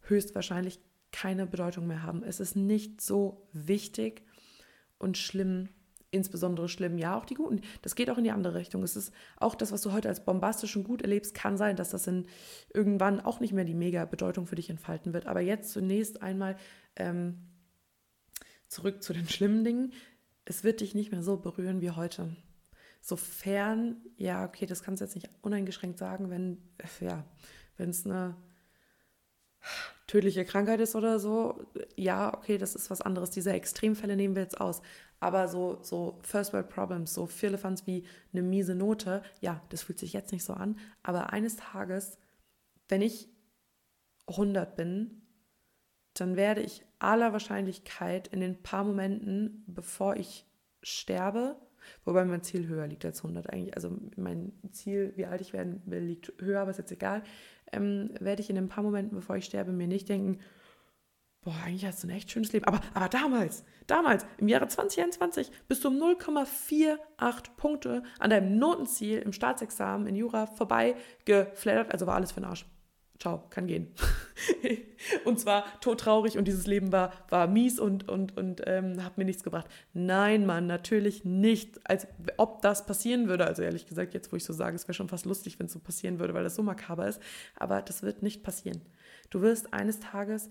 höchstwahrscheinlich 0.00 0.80
keine 1.12 1.46
Bedeutung 1.46 1.86
mehr 1.86 2.02
haben. 2.02 2.24
Es 2.24 2.40
ist 2.40 2.56
nicht 2.56 3.00
so 3.00 3.46
wichtig 3.52 4.24
und 4.98 5.16
schlimm, 5.16 5.68
insbesondere 6.10 6.68
schlimm, 6.68 6.98
ja, 6.98 7.16
auch 7.16 7.24
die 7.24 7.34
guten. 7.34 7.60
Das 7.82 7.94
geht 7.94 8.10
auch 8.10 8.18
in 8.18 8.24
die 8.24 8.32
andere 8.32 8.56
Richtung. 8.56 8.82
Es 8.82 8.96
ist 8.96 9.12
auch 9.36 9.54
das, 9.54 9.70
was 9.70 9.82
du 9.82 9.92
heute 9.92 10.08
als 10.08 10.24
bombastisch 10.24 10.76
und 10.76 10.82
gut 10.82 11.02
erlebst, 11.02 11.34
kann 11.34 11.56
sein, 11.56 11.76
dass 11.76 11.90
das 11.90 12.08
in 12.08 12.26
irgendwann 12.74 13.20
auch 13.20 13.38
nicht 13.38 13.52
mehr 13.52 13.64
die 13.64 13.74
mega 13.74 14.04
Bedeutung 14.04 14.48
für 14.48 14.56
dich 14.56 14.70
entfalten 14.70 15.12
wird. 15.12 15.26
Aber 15.26 15.40
jetzt 15.40 15.70
zunächst 15.70 16.20
einmal 16.20 16.56
ähm, 16.96 17.38
zurück 18.66 19.04
zu 19.04 19.12
den 19.12 19.28
schlimmen 19.28 19.62
Dingen. 19.62 19.92
Es 20.44 20.64
wird 20.64 20.80
dich 20.80 20.96
nicht 20.96 21.12
mehr 21.12 21.22
so 21.22 21.36
berühren 21.36 21.80
wie 21.80 21.92
heute. 21.92 22.34
Sofern, 23.04 23.96
ja, 24.16 24.44
okay, 24.44 24.64
das 24.64 24.84
kannst 24.84 25.00
du 25.00 25.04
jetzt 25.04 25.16
nicht 25.16 25.28
uneingeschränkt 25.42 25.98
sagen, 25.98 26.30
wenn, 26.30 26.62
ja, 27.00 27.24
es 27.76 28.06
eine 28.06 28.36
tödliche 30.06 30.44
Krankheit 30.44 30.78
ist 30.80 30.94
oder 30.94 31.18
so, 31.18 31.66
ja, 31.96 32.32
okay, 32.32 32.58
das 32.58 32.76
ist 32.76 32.90
was 32.90 33.00
anderes. 33.00 33.30
Diese 33.30 33.52
Extremfälle 33.52 34.14
nehmen 34.14 34.36
wir 34.36 34.42
jetzt 34.42 34.60
aus. 34.60 34.82
Aber 35.18 35.48
so, 35.48 35.82
so 35.82 36.20
First 36.22 36.52
World 36.52 36.68
Problems, 36.68 37.12
so 37.12 37.26
Firlefanz 37.26 37.88
wie 37.88 38.06
eine 38.32 38.42
miese 38.42 38.76
Note, 38.76 39.22
ja, 39.40 39.60
das 39.70 39.82
fühlt 39.82 39.98
sich 39.98 40.12
jetzt 40.12 40.30
nicht 40.30 40.44
so 40.44 40.52
an. 40.52 40.78
Aber 41.02 41.32
eines 41.32 41.56
Tages, 41.56 42.18
wenn 42.88 43.02
ich 43.02 43.28
100 44.28 44.76
bin, 44.76 45.22
dann 46.14 46.36
werde 46.36 46.60
ich 46.60 46.84
aller 47.00 47.32
Wahrscheinlichkeit 47.32 48.28
in 48.28 48.38
den 48.38 48.62
paar 48.62 48.84
Momenten, 48.84 49.64
bevor 49.66 50.14
ich 50.14 50.46
sterbe, 50.82 51.56
Wobei 52.04 52.24
mein 52.24 52.42
Ziel 52.42 52.66
höher 52.66 52.86
liegt 52.86 53.04
als 53.04 53.22
100 53.22 53.50
eigentlich. 53.50 53.74
Also 53.74 53.96
mein 54.16 54.52
Ziel, 54.72 55.12
wie 55.16 55.26
alt 55.26 55.40
ich 55.40 55.52
werden 55.52 55.82
will, 55.86 56.02
liegt 56.02 56.32
höher, 56.38 56.60
aber 56.60 56.70
ist 56.70 56.78
jetzt 56.78 56.92
egal. 56.92 57.22
Ähm, 57.72 58.10
werde 58.20 58.42
ich 58.42 58.50
in 58.50 58.58
ein 58.58 58.68
paar 58.68 58.84
Momenten, 58.84 59.16
bevor 59.16 59.36
ich 59.36 59.44
sterbe, 59.44 59.72
mir 59.72 59.86
nicht 59.86 60.08
denken, 60.08 60.38
boah, 61.42 61.54
eigentlich 61.64 61.84
hast 61.84 62.02
du 62.02 62.06
ein 62.06 62.10
echt 62.10 62.30
schönes 62.30 62.52
Leben. 62.52 62.66
Aber, 62.66 62.80
aber 62.94 63.08
damals, 63.08 63.64
damals, 63.86 64.26
im 64.38 64.48
Jahre 64.48 64.68
2021, 64.68 65.50
bist 65.68 65.84
du 65.84 65.88
um 65.88 65.96
0,48 65.96 66.98
Punkte 67.56 68.02
an 68.18 68.30
deinem 68.30 68.58
Notenziel 68.58 69.18
im 69.18 69.32
Staatsexamen 69.32 70.06
in 70.06 70.16
Jura 70.16 70.46
vorbei 70.46 70.96
geflattert. 71.24 71.92
Also 71.92 72.06
war 72.06 72.14
alles 72.14 72.32
für 72.32 72.40
den 72.40 72.48
Arsch. 72.48 72.66
Ciao, 73.22 73.44
kann 73.50 73.68
gehen. 73.68 73.86
und 75.24 75.38
zwar 75.38 75.64
todtraurig 75.80 76.36
und 76.38 76.48
dieses 76.48 76.66
Leben 76.66 76.90
war, 76.90 77.12
war 77.28 77.46
mies 77.46 77.78
und, 77.78 78.08
und, 78.08 78.36
und 78.36 78.62
ähm, 78.66 79.04
hat 79.04 79.16
mir 79.16 79.24
nichts 79.24 79.44
gebracht. 79.44 79.68
Nein, 79.92 80.44
Mann, 80.44 80.66
natürlich 80.66 81.24
nicht. 81.24 81.88
Als 81.88 82.08
ob 82.36 82.62
das 82.62 82.84
passieren 82.84 83.28
würde. 83.28 83.46
Also 83.46 83.62
ehrlich 83.62 83.86
gesagt, 83.86 84.12
jetzt 84.12 84.32
wo 84.32 84.36
ich 84.36 84.42
so 84.42 84.52
sage, 84.52 84.74
es 84.74 84.88
wäre 84.88 84.94
schon 84.94 85.08
fast 85.08 85.24
lustig, 85.24 85.60
wenn 85.60 85.66
es 85.66 85.72
so 85.72 85.78
passieren 85.78 86.18
würde, 86.18 86.34
weil 86.34 86.42
das 86.42 86.56
so 86.56 86.64
makaber 86.64 87.06
ist. 87.06 87.22
Aber 87.54 87.80
das 87.80 88.02
wird 88.02 88.24
nicht 88.24 88.42
passieren. 88.42 88.82
Du 89.30 89.40
wirst 89.40 89.72
eines 89.72 90.00
Tages 90.00 90.50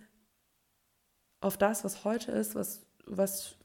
auf 1.41 1.57
das, 1.57 1.83
was 1.83 2.05
heute 2.05 2.31
ist, 2.31 2.55
was, 2.55 2.85
was 3.05 3.57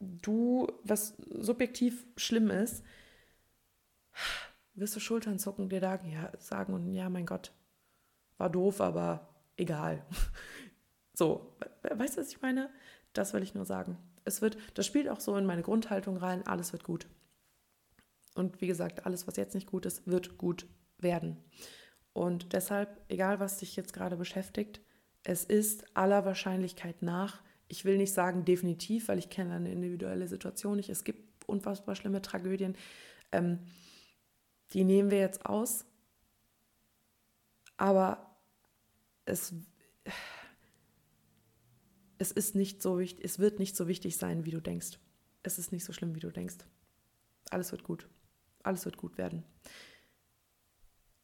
du, 0.00 0.72
was 0.82 1.14
subjektiv 1.28 2.06
schlimm 2.16 2.48
ist, 2.48 2.84
wirst 4.72 4.96
du 4.96 5.00
Schultern 5.00 5.38
zucken, 5.38 5.68
dir 5.68 5.80
sagen, 5.80 6.10
ja, 6.10 6.32
sagen 6.38 6.72
und 6.72 6.94
ja, 6.94 7.10
mein 7.10 7.26
Gott, 7.26 7.52
war 8.38 8.50
doof, 8.50 8.80
aber 8.80 9.28
egal. 9.56 10.04
So, 11.16 11.54
weißt 11.82 12.16
du, 12.16 12.22
was 12.22 12.32
ich 12.32 12.42
meine? 12.42 12.70
Das 13.12 13.34
will 13.34 13.42
ich 13.44 13.54
nur 13.54 13.64
sagen. 13.64 13.96
Es 14.24 14.42
wird, 14.42 14.58
das 14.74 14.84
spielt 14.84 15.08
auch 15.08 15.20
so 15.20 15.36
in 15.36 15.46
meine 15.46 15.62
Grundhaltung 15.62 16.16
rein, 16.16 16.44
alles 16.44 16.72
wird 16.72 16.82
gut. 16.82 17.06
Und 18.34 18.60
wie 18.60 18.66
gesagt, 18.66 19.06
alles, 19.06 19.28
was 19.28 19.36
jetzt 19.36 19.54
nicht 19.54 19.68
gut 19.68 19.86
ist, 19.86 20.08
wird 20.08 20.38
gut 20.38 20.66
werden. 20.98 21.36
Und 22.12 22.52
deshalb, 22.52 23.00
egal 23.08 23.38
was 23.38 23.58
dich 23.58 23.76
jetzt 23.76 23.92
gerade 23.92 24.16
beschäftigt, 24.16 24.80
es 25.22 25.44
ist 25.44 25.84
aller 25.96 26.24
Wahrscheinlichkeit 26.24 27.00
nach, 27.00 27.42
ich 27.68 27.84
will 27.84 27.96
nicht 27.96 28.12
sagen 28.12 28.44
definitiv, 28.44 29.08
weil 29.08 29.18
ich 29.18 29.30
kenne 29.30 29.54
eine 29.54 29.72
individuelle 29.72 30.28
Situation 30.28 30.76
nicht. 30.76 30.90
Es 30.90 31.04
gibt 31.04 31.48
unfassbar 31.48 31.94
schlimme 31.94 32.22
Tragödien. 32.22 32.76
Ähm, 33.32 33.60
die 34.72 34.84
nehmen 34.84 35.10
wir 35.10 35.18
jetzt 35.18 35.46
aus. 35.46 35.86
Aber 37.84 38.34
es, 39.26 39.52
es 42.16 42.32
ist 42.32 42.54
nicht 42.54 42.80
so 42.80 42.98
wichtig, 42.98 43.22
es 43.22 43.38
wird 43.38 43.58
nicht 43.58 43.76
so 43.76 43.88
wichtig 43.88 44.16
sein, 44.16 44.46
wie 44.46 44.52
du 44.52 44.62
denkst. 44.62 44.98
Es 45.42 45.58
ist 45.58 45.70
nicht 45.70 45.84
so 45.84 45.92
schlimm, 45.92 46.14
wie 46.14 46.20
du 46.20 46.30
denkst. 46.30 46.64
Alles 47.50 47.72
wird 47.72 47.84
gut. 47.84 48.08
Alles 48.62 48.86
wird 48.86 48.96
gut 48.96 49.18
werden. 49.18 49.44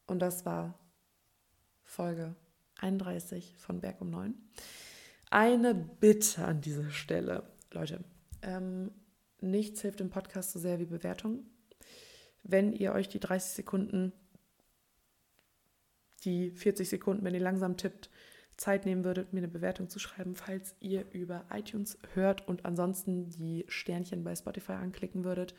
Und 0.05 0.19
das 0.19 0.45
war 0.45 0.77
Folge 1.83 2.35
31 2.77 3.57
von 3.57 3.81
Berg 3.81 3.99
um 3.99 4.11
9. 4.11 4.35
Eine 5.31 5.73
Bitte 5.73 6.45
an 6.45 6.61
dieser 6.61 6.91
Stelle, 6.91 7.41
Leute. 7.71 8.03
Ähm, 8.43 8.91
nichts 9.39 9.81
hilft 9.81 9.99
im 9.99 10.11
Podcast 10.11 10.51
so 10.51 10.59
sehr 10.59 10.77
wie 10.77 10.85
Bewertung. 10.85 11.43
Wenn 12.43 12.71
ihr 12.71 12.93
euch 12.93 13.09
die 13.09 13.19
30 13.19 13.51
Sekunden, 13.51 14.13
die 16.23 16.51
40 16.51 16.89
Sekunden, 16.89 17.23
wenn 17.23 17.33
ihr 17.33 17.41
langsam 17.41 17.77
tippt, 17.77 18.09
Zeit 18.57 18.85
nehmen 18.85 19.03
würdet, 19.03 19.33
mir 19.33 19.39
eine 19.39 19.47
Bewertung 19.47 19.89
zu 19.89 19.97
schreiben, 19.97 20.35
falls 20.35 20.75
ihr 20.79 21.05
über 21.11 21.45
iTunes 21.51 21.97
hört 22.13 22.47
und 22.47 22.65
ansonsten 22.65 23.29
die 23.29 23.65
Sternchen 23.67 24.23
bei 24.23 24.35
Spotify 24.35 24.73
anklicken 24.73 25.23
würdet 25.23 25.55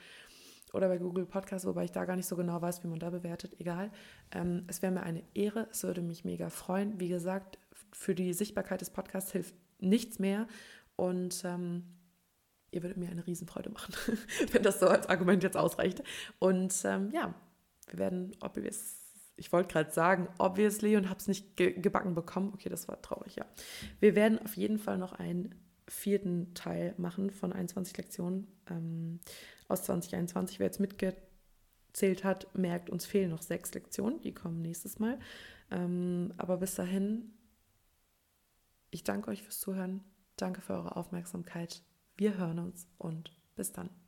oder 0.72 0.88
bei 0.88 0.98
Google 0.98 1.26
Podcast, 1.26 1.66
wobei 1.66 1.84
ich 1.84 1.92
da 1.92 2.04
gar 2.04 2.16
nicht 2.16 2.26
so 2.26 2.36
genau 2.36 2.60
weiß, 2.62 2.82
wie 2.82 2.88
man 2.88 2.98
da 2.98 3.10
bewertet. 3.10 3.56
Egal. 3.58 3.90
Ähm, 4.30 4.64
es 4.68 4.82
wäre 4.82 4.92
mir 4.92 5.02
eine 5.02 5.22
Ehre. 5.34 5.68
Es 5.70 5.82
würde 5.84 6.00
mich 6.00 6.24
mega 6.24 6.48
freuen. 6.48 6.98
Wie 6.98 7.08
gesagt, 7.08 7.58
für 7.92 8.14
die 8.14 8.32
Sichtbarkeit 8.32 8.80
des 8.80 8.90
Podcasts 8.90 9.32
hilft 9.32 9.54
nichts 9.80 10.18
mehr. 10.18 10.46
Und 10.96 11.42
ähm, 11.44 11.84
ihr 12.70 12.82
würdet 12.82 12.96
mir 12.96 13.10
eine 13.10 13.26
Riesenfreude 13.26 13.70
machen, 13.70 13.94
wenn 14.52 14.62
das 14.62 14.80
so 14.80 14.86
als 14.88 15.08
Argument 15.08 15.42
jetzt 15.42 15.56
ausreicht. 15.56 16.02
Und 16.38 16.74
ähm, 16.84 17.10
ja, 17.12 17.34
wir 17.88 17.98
werden, 17.98 18.34
obvious, 18.40 19.01
ich 19.42 19.52
wollte 19.52 19.72
gerade 19.72 19.90
sagen, 19.90 20.28
obviously 20.38 20.96
und 20.96 21.10
habe 21.10 21.18
es 21.18 21.26
nicht 21.26 21.56
ge 21.56 21.72
gebacken 21.72 22.14
bekommen. 22.14 22.52
Okay, 22.54 22.68
das 22.68 22.86
war 22.86 23.02
traurig, 23.02 23.34
ja. 23.34 23.44
Wir 23.98 24.14
werden 24.14 24.38
auf 24.38 24.56
jeden 24.56 24.78
Fall 24.78 24.98
noch 24.98 25.14
einen 25.14 25.56
vierten 25.88 26.54
Teil 26.54 26.94
machen 26.96 27.32
von 27.32 27.52
21 27.52 27.96
Lektionen. 27.96 28.46
Ähm, 28.70 29.18
aus 29.66 29.82
2021. 29.82 30.60
Wer 30.60 30.66
jetzt 30.66 30.78
mitgezählt 30.78 32.22
hat, 32.22 32.56
merkt, 32.56 32.88
uns 32.88 33.04
fehlen 33.04 33.30
noch 33.30 33.42
sechs 33.42 33.74
Lektionen. 33.74 34.20
Die 34.20 34.32
kommen 34.32 34.62
nächstes 34.62 35.00
Mal. 35.00 35.18
Ähm, 35.72 36.32
aber 36.36 36.58
bis 36.58 36.76
dahin, 36.76 37.32
ich 38.90 39.02
danke 39.02 39.28
euch 39.28 39.42
fürs 39.42 39.58
Zuhören. 39.58 40.04
Danke 40.36 40.60
für 40.60 40.74
eure 40.74 40.96
Aufmerksamkeit. 40.96 41.82
Wir 42.16 42.38
hören 42.38 42.60
uns 42.60 42.86
und 42.98 43.32
bis 43.56 43.72
dann. 43.72 44.01